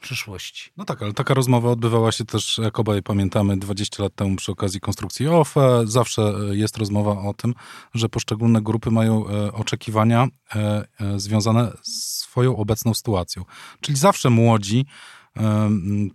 przyszłości. 0.00 0.70
No 0.76 0.84
tak, 0.84 1.02
ale 1.02 1.12
taka 1.12 1.34
rozmowa 1.34 1.70
odbywała 1.70 2.12
się 2.12 2.24
też, 2.24 2.58
jak 2.58 2.78
obaj 2.78 3.02
pamiętamy, 3.02 3.56
20 3.56 4.02
lat 4.02 4.14
temu 4.14 4.36
przy 4.36 4.52
okazji 4.52 4.80
konstrukcji 4.80 5.28
OFE. 5.28 5.82
Zawsze 5.84 6.22
e, 6.22 6.56
jest 6.56 6.76
rozmowa 6.76 7.10
o 7.10 7.34
tym, 7.34 7.54
że 7.94 8.08
poszczególne 8.08 8.62
grupy 8.62 8.90
mają 8.90 9.28
e, 9.28 9.52
oczekiwania 9.52 10.28
e, 10.54 10.84
związane 11.16 11.72
z 11.82 12.18
swoją 12.18 12.56
obecną 12.56 12.94
sytuacją. 12.94 13.44
Czyli 13.80 13.98
zawsze 13.98 14.30
młodzi 14.30 14.86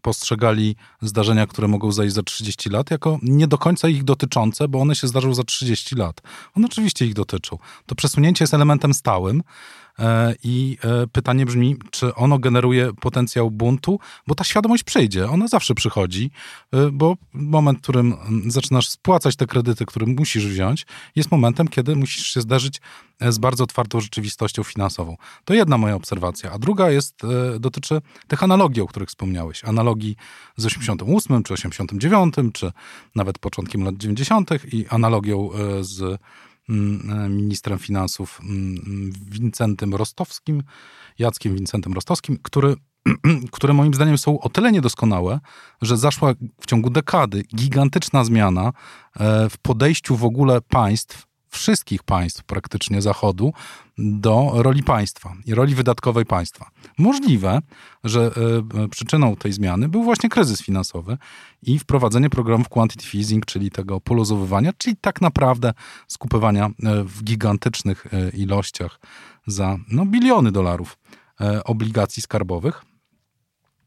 postrzegali 0.01 0.75
zdarzenia, 1.01 1.47
które 1.47 1.67
mogą 1.67 1.91
zajść 1.91 2.15
za 2.15 2.23
30 2.23 2.69
lat, 2.69 2.91
jako 2.91 3.19
nie 3.21 3.47
do 3.47 3.57
końca 3.57 3.87
ich 3.87 4.03
dotyczące, 4.03 4.67
bo 4.67 4.81
one 4.81 4.95
się 4.95 5.07
zdarzą 5.07 5.33
za 5.33 5.43
30 5.43 5.95
lat. 5.95 6.21
One 6.57 6.65
oczywiście 6.65 7.05
ich 7.05 7.13
dotyczą. 7.13 7.57
To 7.85 7.95
przesunięcie 7.95 8.43
jest 8.43 8.53
elementem 8.53 8.93
stałym, 8.93 9.43
I 10.43 10.77
e, 10.83 11.07
pytanie 11.07 11.45
brzmi, 11.45 11.75
czy 11.91 12.15
ono 12.15 12.39
generuje 12.39 12.93
potencjał 12.93 13.51
buntu, 13.51 13.99
bo 14.27 14.35
ta 14.35 14.43
świadomość 14.43 14.83
przyjdzie, 14.83 15.29
ona 15.29 15.47
zawsze 15.47 15.75
przychodzi, 15.75 16.31
e, 16.73 16.91
bo 16.91 17.17
moment, 17.33 17.79
w 17.79 17.81
którym 17.81 18.15
zaczynasz 18.47 18.89
spłacać 18.89 19.35
te 19.35 19.47
kredyty, 19.47 19.85
które 19.85 20.05
musisz 20.05 20.47
wziąć, 20.47 20.85
jest 21.15 21.31
momentem, 21.31 21.67
kiedy 21.67 21.95
musisz 21.95 22.27
się 22.27 22.41
zderzyć 22.41 22.81
z 23.29 23.37
bardzo 23.37 23.63
otwartą 23.63 23.99
rzeczywistością 23.99 24.63
finansową. 24.63 25.17
To 25.45 25.53
jedna 25.53 25.77
moja 25.77 25.95
obserwacja. 25.95 26.51
A 26.51 26.59
druga 26.59 26.91
jest, 26.91 27.21
dotyczy 27.59 28.01
tych 28.27 28.43
analogii, 28.43 28.81
o 28.81 28.87
których 28.87 29.09
wspomniałeś. 29.09 29.63
Analogii 29.63 30.15
z 30.57 30.65
88 30.65 31.43
czy 31.43 31.53
89, 31.53 32.35
czy 32.53 32.71
nawet 33.15 33.39
początkiem 33.39 33.83
lat 33.83 33.97
90. 33.97 34.49
i 34.73 34.85
analogią 34.89 35.49
z 35.81 36.01
e, 36.01 36.17
ministrem 37.29 37.79
finansów 37.79 38.39
mm, 38.43 39.11
Wincentym 39.29 39.95
Rostowskim, 39.95 40.63
Jackiem 41.19 41.55
Wincentem 41.55 41.93
Rostowskim, 41.93 42.37
który, 42.43 42.75
które 43.51 43.73
moim 43.73 43.93
zdaniem 43.93 44.17
są 44.17 44.39
o 44.39 44.49
tyle 44.49 44.71
niedoskonałe, 44.71 45.39
że 45.81 45.97
zaszła 45.97 46.33
w 46.61 46.65
ciągu 46.65 46.89
dekady 46.89 47.43
gigantyczna 47.55 48.23
zmiana 48.23 48.71
e, 49.19 49.49
w 49.49 49.57
podejściu 49.57 50.15
w 50.15 50.23
ogóle 50.23 50.61
państw 50.61 51.32
wszystkich 51.53 52.03
państw 52.03 52.43
praktycznie 52.43 53.01
Zachodu 53.01 53.53
do 53.97 54.51
roli 54.55 54.83
państwa 54.83 55.33
i 55.45 55.55
roli 55.55 55.75
wydatkowej 55.75 56.25
państwa. 56.25 56.69
Możliwe, 56.97 57.59
że 58.03 58.31
e, 58.83 58.87
przyczyną 58.87 59.35
tej 59.35 59.53
zmiany 59.53 59.89
był 59.89 60.03
właśnie 60.03 60.29
kryzys 60.29 60.61
finansowy 60.61 61.17
i 61.61 61.79
wprowadzenie 61.79 62.29
programów 62.29 62.69
quantitative 62.69 63.15
easing, 63.15 63.45
czyli 63.45 63.71
tego 63.71 64.01
poluzowywania, 64.01 64.71
czyli 64.77 64.95
tak 65.01 65.21
naprawdę 65.21 65.73
skupywania 66.07 66.65
e, 66.65 66.71
w 67.03 67.23
gigantycznych 67.23 68.05
e, 68.13 68.29
ilościach 68.29 68.99
za 69.47 69.77
no, 69.91 70.05
biliony 70.05 70.51
dolarów 70.51 70.97
obligacji 71.65 72.21
skarbowych 72.21 72.85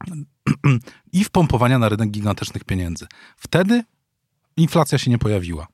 i 1.12 1.24
wpompowania 1.24 1.78
na 1.78 1.88
rynek 1.88 2.10
gigantycznych 2.10 2.64
pieniędzy. 2.64 3.06
Wtedy 3.36 3.84
inflacja 4.56 4.98
się 4.98 5.10
nie 5.10 5.18
pojawiła. 5.18 5.66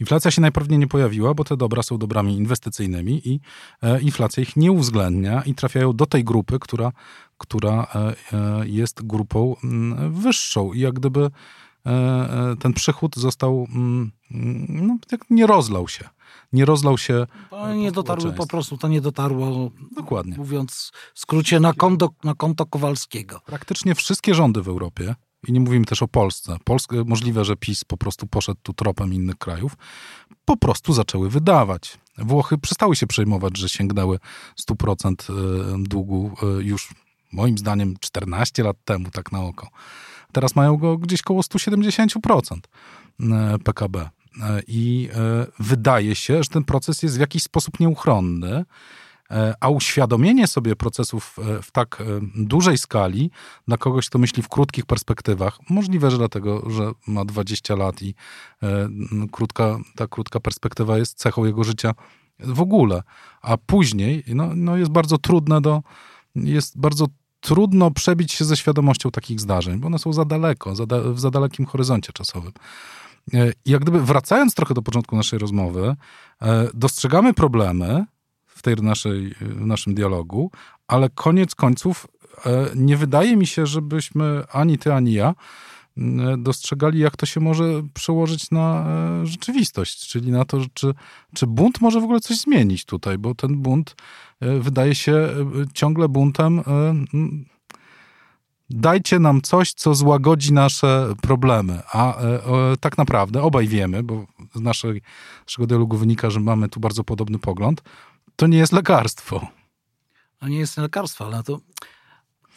Inflacja 0.00 0.30
się 0.30 0.40
najpewniej 0.40 0.78
nie 0.78 0.86
pojawiła, 0.86 1.34
bo 1.34 1.44
te 1.44 1.56
dobra 1.56 1.82
są 1.82 1.98
dobrami 1.98 2.36
inwestycyjnymi 2.36 3.28
i 3.28 3.40
e, 3.82 4.00
inflacja 4.00 4.42
ich 4.42 4.56
nie 4.56 4.72
uwzględnia 4.72 5.42
i 5.42 5.54
trafiają 5.54 5.92
do 5.92 6.06
tej 6.06 6.24
grupy, 6.24 6.58
która, 6.58 6.92
która 7.38 7.86
e, 7.94 8.14
e, 8.32 8.68
jest 8.68 9.06
grupą 9.06 9.56
mm, 9.64 10.12
wyższą. 10.12 10.72
I 10.72 10.80
jak 10.80 10.94
gdyby 10.94 11.30
ten 12.60 12.72
przychód 12.72 13.16
został, 13.16 13.66
mm, 13.70 14.12
no, 14.68 14.96
nie 15.30 15.46
rozlał 15.46 15.88
się. 15.88 16.08
Nie 16.52 16.64
rozlał 16.64 16.98
się. 16.98 17.26
To 17.50 17.74
nie 17.74 17.92
dotarło 17.92 18.32
po 18.32 18.46
prostu, 18.46 18.78
to 18.78 18.88
nie 18.88 19.00
dotarło. 19.00 19.70
Dokładnie. 19.96 20.36
Mówiąc 20.36 20.92
w 21.14 21.20
skrócie, 21.20 21.60
na 21.60 21.72
konto, 21.72 22.08
na 22.24 22.34
konto 22.34 22.66
Kowalskiego. 22.66 23.40
Praktycznie 23.46 23.94
wszystkie 23.94 24.34
rządy 24.34 24.62
w 24.62 24.68
Europie 24.68 25.14
i 25.48 25.52
nie 25.52 25.60
mówimy 25.60 25.84
też 25.84 26.02
o 26.02 26.08
Polsce. 26.08 26.56
Polskę, 26.64 27.04
możliwe, 27.06 27.44
że 27.44 27.56
PiS 27.56 27.84
po 27.84 27.96
prostu 27.96 28.26
poszedł 28.26 28.60
tu 28.62 28.72
tropem 28.72 29.14
innych 29.14 29.36
krajów, 29.36 29.76
po 30.44 30.56
prostu 30.56 30.92
zaczęły 30.92 31.30
wydawać. 31.30 31.98
Włochy 32.18 32.58
przestały 32.58 32.96
się 32.96 33.06
przejmować, 33.06 33.58
że 33.58 33.68
sięgnęły 33.68 34.18
100% 34.70 35.12
e, 35.12 35.34
długu 35.78 36.30
e, 36.42 36.62
już 36.62 36.94
moim 37.32 37.58
zdaniem 37.58 37.94
14 38.00 38.62
lat 38.62 38.76
temu, 38.84 39.10
tak 39.10 39.32
na 39.32 39.42
oko. 39.42 39.68
Teraz 40.32 40.56
mają 40.56 40.76
go 40.76 40.98
gdzieś 40.98 41.22
koło 41.22 41.40
170% 41.40 42.58
e, 43.20 43.58
PKB. 43.58 44.08
I 44.66 45.08
wydaje 45.58 46.14
się, 46.14 46.42
że 46.42 46.48
ten 46.48 46.64
proces 46.64 47.02
jest 47.02 47.16
w 47.16 47.20
jakiś 47.20 47.42
sposób 47.42 47.80
nieuchronny 47.80 48.50
E, 48.58 48.64
a 49.60 49.68
uświadomienie 49.68 50.46
sobie 50.46 50.76
procesów 50.76 51.36
e, 51.38 51.62
w 51.62 51.70
tak 51.70 52.00
e, 52.00 52.04
dużej 52.34 52.78
skali 52.78 53.30
dla 53.68 53.76
kogoś, 53.76 54.06
kto 54.06 54.18
myśli 54.18 54.42
w 54.42 54.48
krótkich 54.48 54.86
perspektywach, 54.86 55.58
możliwe, 55.70 56.10
że 56.10 56.18
dlatego, 56.18 56.70
że 56.70 56.90
ma 57.06 57.24
20 57.24 57.76
lat 57.76 58.02
i 58.02 58.14
krótka, 59.32 59.78
ta 59.96 60.06
krótka 60.06 60.40
perspektywa 60.40 60.98
jest 60.98 61.18
cechą 61.18 61.44
jego 61.44 61.64
życia 61.64 61.94
w 62.38 62.60
ogóle, 62.60 63.02
a 63.42 63.56
później 63.56 64.24
no, 64.26 64.50
no 64.54 64.76
jest 64.76 64.90
bardzo 64.90 65.18
trudne 65.18 65.60
do, 65.60 65.82
jest 66.34 66.78
bardzo 66.78 67.06
trudno 67.40 67.90
przebić 67.90 68.32
się 68.32 68.44
ze 68.44 68.56
świadomością 68.56 69.10
takich 69.10 69.40
zdarzeń, 69.40 69.78
bo 69.78 69.86
one 69.86 69.98
są 69.98 70.12
za 70.12 70.24
daleko, 70.24 70.74
za 70.74 70.86
da, 70.86 71.00
w 71.00 71.20
za 71.20 71.30
dalekim 71.30 71.66
horyzoncie 71.66 72.12
czasowym. 72.12 72.52
Jak 73.66 73.82
gdyby 73.82 74.02
wracając 74.02 74.54
trochę 74.54 74.74
do 74.74 74.82
początku 74.82 75.16
naszej 75.16 75.38
rozmowy, 75.38 75.96
dostrzegamy 76.74 77.34
problemy, 77.34 78.04
tej 78.66 78.84
naszej, 78.84 79.34
w 79.40 79.66
naszym 79.66 79.94
dialogu, 79.94 80.50
ale 80.88 81.10
koniec 81.10 81.54
końców 81.54 82.06
e, 82.46 82.66
nie 82.74 82.96
wydaje 82.96 83.36
mi 83.36 83.46
się, 83.46 83.66
żebyśmy 83.66 84.44
ani 84.52 84.78
ty, 84.78 84.94
ani 84.94 85.12
ja 85.12 85.34
dostrzegali, 86.38 86.98
jak 86.98 87.16
to 87.16 87.26
się 87.26 87.40
może 87.40 87.64
przełożyć 87.94 88.50
na 88.50 88.86
e, 89.22 89.26
rzeczywistość, 89.26 90.08
czyli 90.08 90.30
na 90.30 90.44
to, 90.44 90.58
czy, 90.74 90.94
czy 91.34 91.46
bunt 91.46 91.80
może 91.80 92.00
w 92.00 92.04
ogóle 92.04 92.20
coś 92.20 92.36
zmienić 92.36 92.84
tutaj, 92.84 93.18
bo 93.18 93.34
ten 93.34 93.56
bunt 93.56 93.96
e, 94.40 94.58
wydaje 94.58 94.94
się 94.94 95.28
ciągle 95.74 96.08
buntem. 96.08 96.62
Dajcie 98.70 99.18
nam 99.18 99.42
coś, 99.42 99.72
co 99.72 99.94
złagodzi 99.94 100.52
nasze 100.52 101.14
problemy. 101.22 101.80
A 101.92 102.18
tak 102.80 102.98
naprawdę 102.98 103.42
obaj 103.42 103.68
wiemy, 103.68 104.02
bo 104.02 104.26
z 104.54 104.60
naszej, 104.60 105.02
naszego 105.46 105.66
dialogu 105.66 105.96
wynika, 105.96 106.30
że 106.30 106.40
mamy 106.40 106.68
tu 106.68 106.80
bardzo 106.80 107.04
podobny 107.04 107.38
pogląd, 107.38 107.82
to 108.36 108.46
nie 108.46 108.58
jest 108.58 108.72
lekarstwo. 108.72 109.48
To 110.38 110.48
nie 110.48 110.58
jest 110.58 110.76
lekarstwo, 110.76 111.26
ale 111.26 111.42
to. 111.42 111.60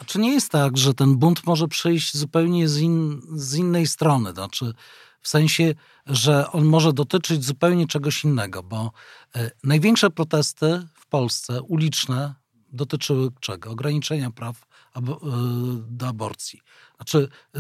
Czy 0.05 0.19
nie 0.19 0.33
jest 0.33 0.51
tak, 0.51 0.77
że 0.77 0.93
ten 0.93 1.17
bunt 1.17 1.45
może 1.45 1.67
przyjść 1.67 2.17
zupełnie 2.17 2.69
z, 2.69 2.77
in, 2.77 3.21
z 3.35 3.55
innej 3.55 3.87
strony? 3.87 4.31
Znaczy, 4.31 4.73
w 5.21 5.27
sensie, 5.27 5.75
że 6.05 6.51
on 6.51 6.65
może 6.65 6.93
dotyczyć 6.93 7.45
zupełnie 7.45 7.87
czegoś 7.87 8.23
innego, 8.23 8.63
bo 8.63 8.91
e, 9.35 9.51
największe 9.63 10.09
protesty 10.09 10.87
w 10.93 11.07
Polsce, 11.07 11.61
uliczne, 11.61 12.35
dotyczyły 12.71 13.29
czego? 13.39 13.71
Ograniczenia 13.71 14.31
praw 14.31 14.65
ab, 14.93 15.09
e, 15.09 15.15
do 15.87 16.07
aborcji. 16.07 16.61
Znaczy, 16.95 17.29
e, 17.55 17.59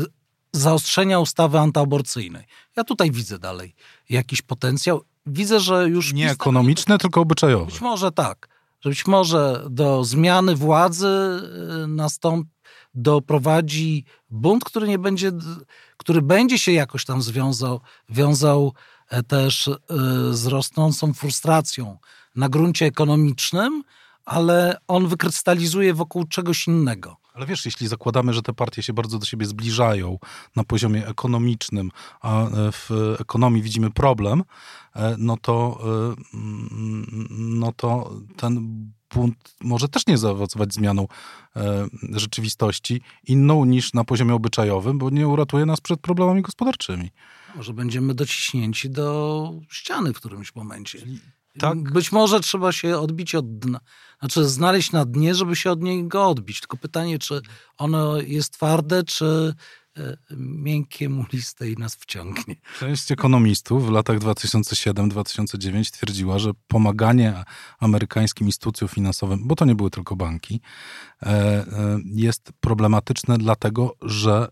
zaostrzenia 0.53 1.19
ustawy 1.19 1.59
antyaborcyjnej. 1.59 2.45
Ja 2.75 2.83
tutaj 2.83 3.11
widzę 3.11 3.39
dalej 3.39 3.75
jakiś 4.09 4.41
potencjał 4.41 5.03
widzę, 5.29 5.59
że 5.59 5.89
już... 5.89 6.13
Nie 6.13 6.31
ekonomiczne, 6.31 6.97
tylko 6.97 7.21
obyczajowe. 7.21 7.65
Być 7.65 7.81
może 7.81 8.11
tak. 8.11 8.47
Że 8.81 8.89
być 8.89 9.07
może 9.07 9.63
do 9.69 10.03
zmiany 10.03 10.55
władzy 10.55 11.07
y, 11.83 11.87
nastąpi, 11.87 12.49
doprowadzi 12.93 14.05
bunt, 14.29 14.63
który 14.63 14.87
nie 14.87 14.99
będzie, 14.99 15.31
który 15.97 16.21
będzie 16.21 16.59
się 16.59 16.71
jakoś 16.71 17.05
tam 17.05 17.21
związał, 17.21 17.81
wiązał 18.09 18.73
e, 19.09 19.23
też 19.23 19.67
y, 19.67 19.73
z 20.31 20.45
rosnącą 20.45 21.13
frustracją 21.13 21.97
na 22.35 22.49
gruncie 22.49 22.85
ekonomicznym, 22.85 23.83
ale 24.25 24.77
on 24.87 25.07
wykrystalizuje 25.07 25.93
wokół 25.93 26.27
czegoś 26.27 26.67
innego. 26.67 27.17
Ale 27.39 27.45
wiesz, 27.45 27.65
jeśli 27.65 27.87
zakładamy, 27.87 28.33
że 28.33 28.41
te 28.41 28.53
partie 28.53 28.83
się 28.83 28.93
bardzo 28.93 29.19
do 29.19 29.25
siebie 29.25 29.45
zbliżają 29.45 30.19
na 30.55 30.63
poziomie 30.63 31.07
ekonomicznym, 31.07 31.91
a 32.21 32.43
e, 32.43 32.49
w 32.71 32.89
ekonomii 33.19 33.61
widzimy 33.61 33.91
problem, 33.91 34.43
e, 34.95 35.15
no 35.17 35.37
to, 35.37 35.79
e, 35.83 36.39
no 37.29 37.71
to 37.71 38.13
ten 38.37 38.83
bunt 39.13 39.55
może 39.61 39.87
też 39.87 40.07
nie 40.07 40.17
zaowocować 40.17 40.73
zmianą 40.73 41.07
rzeczywistości 42.11 43.01
inną 43.27 43.65
niż 43.65 43.93
na 43.93 44.03
poziomie 44.03 44.33
obyczajowym, 44.33 44.97
bo 44.97 45.09
nie 45.09 45.27
uratuje 45.27 45.65
nas 45.65 45.81
przed 45.81 45.99
problemami 45.99 46.41
gospodarczymi. 46.41 47.09
Może 47.55 47.73
będziemy 47.73 48.13
dociśnięci 48.13 48.89
do 48.89 49.51
ściany 49.69 50.13
w 50.13 50.17
którymś 50.17 50.55
momencie. 50.55 50.99
Tak. 51.59 51.91
Być 51.93 52.11
może 52.11 52.39
trzeba 52.39 52.71
się 52.71 52.97
odbić 52.97 53.35
od 53.35 53.59
dna. 53.59 53.79
Znaczy 54.19 54.45
znaleźć 54.45 54.91
na 54.91 55.05
dnie, 55.05 55.35
żeby 55.35 55.55
się 55.55 55.71
od 55.71 55.81
niego 55.81 56.27
odbić. 56.27 56.59
Tylko 56.59 56.77
pytanie, 56.77 57.19
czy 57.19 57.41
ono 57.77 58.21
jest 58.21 58.53
twarde, 58.53 59.03
czy 59.03 59.53
miękkie, 60.37 61.09
muliste 61.09 61.69
i 61.69 61.75
nas 61.75 61.95
wciągnie. 61.95 62.55
Część 62.79 63.11
ekonomistów 63.11 63.87
w 63.87 63.91
latach 63.91 64.19
2007-2009 64.19 65.91
twierdziła, 65.91 66.39
że 66.39 66.51
pomaganie 66.67 67.43
amerykańskim 67.79 68.47
instytucjom 68.47 68.87
finansowym, 68.87 69.47
bo 69.47 69.55
to 69.55 69.65
nie 69.65 69.75
były 69.75 69.89
tylko 69.89 70.15
banki, 70.15 70.61
e, 71.23 71.27
e, 71.27 71.65
jest 72.05 72.51
problematyczne 72.59 73.37
dlatego, 73.37 73.95
że 74.01 74.47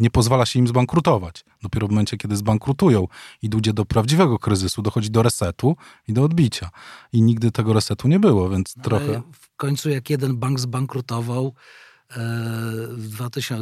nie 0.00 0.10
pozwala 0.10 0.46
się 0.46 0.58
im 0.58 0.68
zbankrutować. 0.68 1.44
Dopiero 1.62 1.86
w 1.86 1.90
momencie, 1.90 2.16
kiedy 2.16 2.36
zbankrutują 2.36 3.06
i 3.42 3.48
dojdzie 3.48 3.72
do 3.72 3.84
prawdziwego 3.84 4.38
kryzysu, 4.38 4.82
dochodzi 4.82 5.10
do 5.10 5.22
resetu 5.22 5.76
i 6.08 6.12
do 6.12 6.24
odbicia. 6.24 6.70
I 7.12 7.22
nigdy 7.22 7.50
tego 7.50 7.72
resetu 7.72 8.08
nie 8.08 8.20
było, 8.20 8.50
więc 8.50 8.74
Ale 8.76 8.84
trochę... 8.84 9.22
W 9.32 9.56
końcu 9.56 9.90
jak 9.90 10.10
jeden 10.10 10.36
bank 10.36 10.60
zbankrutował, 10.60 11.54
w 11.54 11.54
2000, 11.54 11.87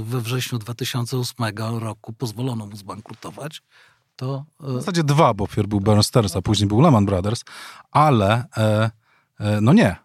we 0.05 0.21
wrześniu 0.21 0.59
2008 0.59 1.47
roku 1.79 2.13
pozwolono 2.13 2.67
mu 2.67 2.77
zbankrutować, 2.77 3.63
to... 4.17 4.45
E, 4.61 4.67
w 4.67 4.75
zasadzie 4.75 5.05
dwa, 5.05 5.35
bo 5.35 5.47
pierw 5.47 5.69
był 5.69 5.81
Bear 5.81 6.05
Stearns, 6.05 6.37
a 6.37 6.43
później 6.43 6.69
był 6.69 6.81
Lehman 6.81 7.07
Brothers, 7.07 7.45
ale 7.91 8.45
e, 8.57 8.91
e, 9.41 9.61
no 9.61 9.73
nie. 9.73 9.97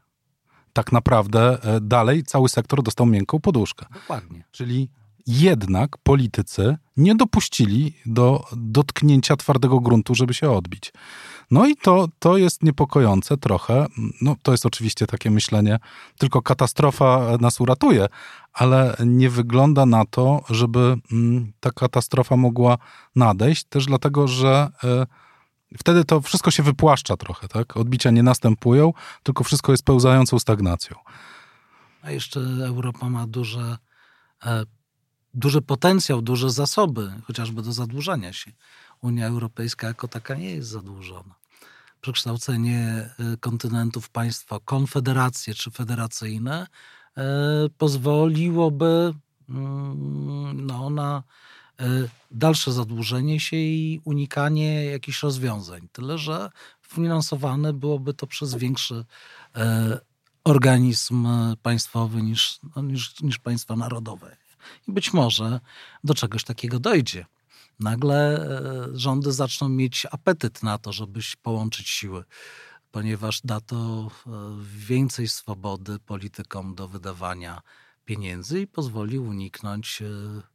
Tak 0.74 0.92
naprawdę 0.92 1.58
dalej 1.82 2.24
cały 2.24 2.50
sektor 2.50 2.84
dostał 2.84 3.06
miękką 3.06 3.40
poduszkę. 3.40 3.86
Dokładnie. 3.94 4.44
Czyli 4.52 4.90
jednak 5.28 5.98
politycy 5.98 6.78
nie 6.98 7.16
dopuścili 7.16 7.94
do 8.06 8.44
dotknięcia 8.56 9.38
twardego 9.38 9.80
gruntu, 9.80 10.16
żeby 10.16 10.34
się 10.34 10.52
odbić. 10.52 10.94
No 11.52 11.68
i 11.68 11.76
to, 11.76 12.08
to 12.20 12.38
jest 12.38 12.64
niepokojące 12.64 13.38
trochę. 13.38 13.88
No, 14.22 14.36
to 14.44 14.52
jest 14.52 14.66
oczywiście 14.66 15.08
takie 15.08 15.32
myślenie, 15.32 15.80
tylko 16.18 16.42
katastrofa 16.42 17.38
nas 17.40 17.62
uratuje, 17.62 18.08
ale 18.54 18.96
nie 19.06 19.30
wygląda 19.30 19.86
na 19.86 20.06
to, 20.06 20.44
żeby 20.50 20.98
mm, 21.12 21.52
ta 21.60 21.72
katastrofa 21.72 22.38
mogła 22.38 22.78
nadejść, 23.16 23.64
też 23.64 23.86
dlatego, 23.86 24.28
że 24.28 24.72
e, 24.84 25.06
wtedy 25.78 26.06
to 26.06 26.22
wszystko 26.22 26.52
się 26.52 26.64
wypłaszcza 26.64 27.18
trochę, 27.18 27.48
tak? 27.48 27.78
Odbicia 27.78 28.12
nie 28.12 28.24
następują, 28.24 28.94
tylko 29.24 29.44
wszystko 29.44 29.72
jest 29.72 29.84
pełzającą 29.84 30.40
stagnacją. 30.40 30.96
A 32.02 32.12
jeszcze 32.12 32.40
Europa 32.66 33.10
ma 33.10 33.28
duże, 33.28 33.78
e, 34.46 34.66
duży 35.34 35.62
potencjał, 35.62 36.22
duże 36.22 36.52
zasoby, 36.52 37.12
chociażby 37.24 37.62
do 37.62 37.74
zadłużania 37.74 38.34
się. 38.34 38.52
Unia 39.02 39.28
Europejska 39.28 39.88
jako 39.88 40.08
taka 40.08 40.36
nie 40.36 40.50
jest 40.52 40.70
zadłużona. 40.70 41.41
Przekształcenie 42.02 43.10
kontynentu 43.40 44.02
w 44.02 44.10
państwa 44.10 44.60
konfederacje 44.66 45.54
czy 45.54 45.72
federacyjne 45.72 46.68
pozwoliłoby 47.78 49.14
mm, 49.50 50.66
no, 50.66 50.90
na 50.90 51.24
dalsze 52.32 52.72
zadłużenie 52.72 53.40
się 53.40 53.58
i 53.58 54.02
unikanie 54.04 54.86
jakichś 54.86 55.24
rozwiązań. 55.24 55.88
Tyle, 55.92 56.18
że 56.18 56.50
finansowane 56.82 57.74
byłoby 57.74 58.14
to 58.14 58.28
przez 58.28 58.56
większy 58.56 59.06
organizm 60.44 61.28
państwowy 61.62 62.22
niż, 62.22 62.60
no, 62.76 62.82
niż, 62.82 63.22
niż 63.22 63.40
państwa 63.40 63.76
narodowe. 63.76 64.38
I 64.88 64.92
być 64.92 65.14
może 65.14 65.60
do 66.04 66.14
czegoś 66.14 66.44
takiego 66.44 66.80
dojdzie. 66.80 67.26
Nagle 67.80 68.40
e, 68.40 68.88
rządy 68.94 69.32
zaczną 69.32 69.70
mieć 69.70 70.08
apetyt 70.12 70.64
na 70.64 70.78
to, 70.78 70.92
żeby 70.92 71.20
połączyć 71.42 71.90
siły, 71.90 72.24
ponieważ 72.92 73.42
da 73.42 73.62
to 73.62 74.12
e, 74.28 74.32
więcej 74.88 75.28
swobody 75.28 76.00
politykom 76.00 76.76
do 76.76 76.88
wydawania 76.88 77.62
pieniędzy 78.06 78.62
i 78.62 78.68
pozwoli 78.68 79.20
uniknąć 79.20 80.02
e, 80.02 80.06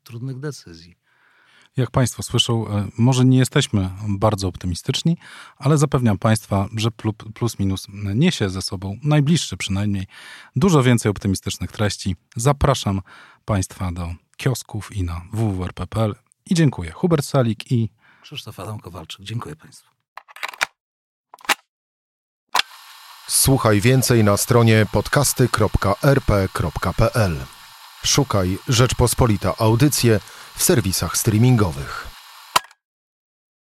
trudnych 0.04 0.40
decyzji. 0.40 0.96
Jak 1.76 1.90
Państwo 1.90 2.22
słyszą, 2.22 2.66
może 2.98 3.24
nie 3.24 3.38
jesteśmy 3.38 3.90
bardzo 4.08 4.48
optymistyczni, 4.48 5.16
ale 5.56 5.78
zapewniam 5.78 6.18
Państwa, 6.18 6.68
że 6.76 6.90
plus 7.34 7.58
minus 7.58 7.86
niesie 8.14 8.50
ze 8.50 8.62
sobą, 8.62 8.98
najbliższy 9.02 9.56
przynajmniej, 9.56 10.06
dużo 10.56 10.82
więcej 10.82 11.10
optymistycznych 11.10 11.72
treści. 11.72 12.16
Zapraszam 12.36 13.00
Państwa 13.44 13.92
do 13.92 14.14
kiosków 14.36 14.96
i 14.96 15.02
na 15.02 15.22
www.rp.pl 15.32 16.14
i 16.50 16.54
dziękuję. 16.54 16.90
Hubert 16.90 17.24
Salik 17.24 17.72
i 17.72 17.90
Krzysztof 18.22 18.60
Adam 18.60 18.80
Kowalczyk. 18.80 19.20
Dziękuję 19.20 19.56
Państwu. 19.56 19.90
Słuchaj 23.28 23.80
więcej 23.80 24.24
na 24.24 24.36
stronie 24.36 24.86
podcasty.rp.pl. 24.92 27.36
Szukaj 28.04 28.58
Rzeczpospolita 28.68 29.54
Audycje 29.58 30.20
w 30.56 30.62
serwisach 30.62 31.16
streamingowych. 31.16 32.15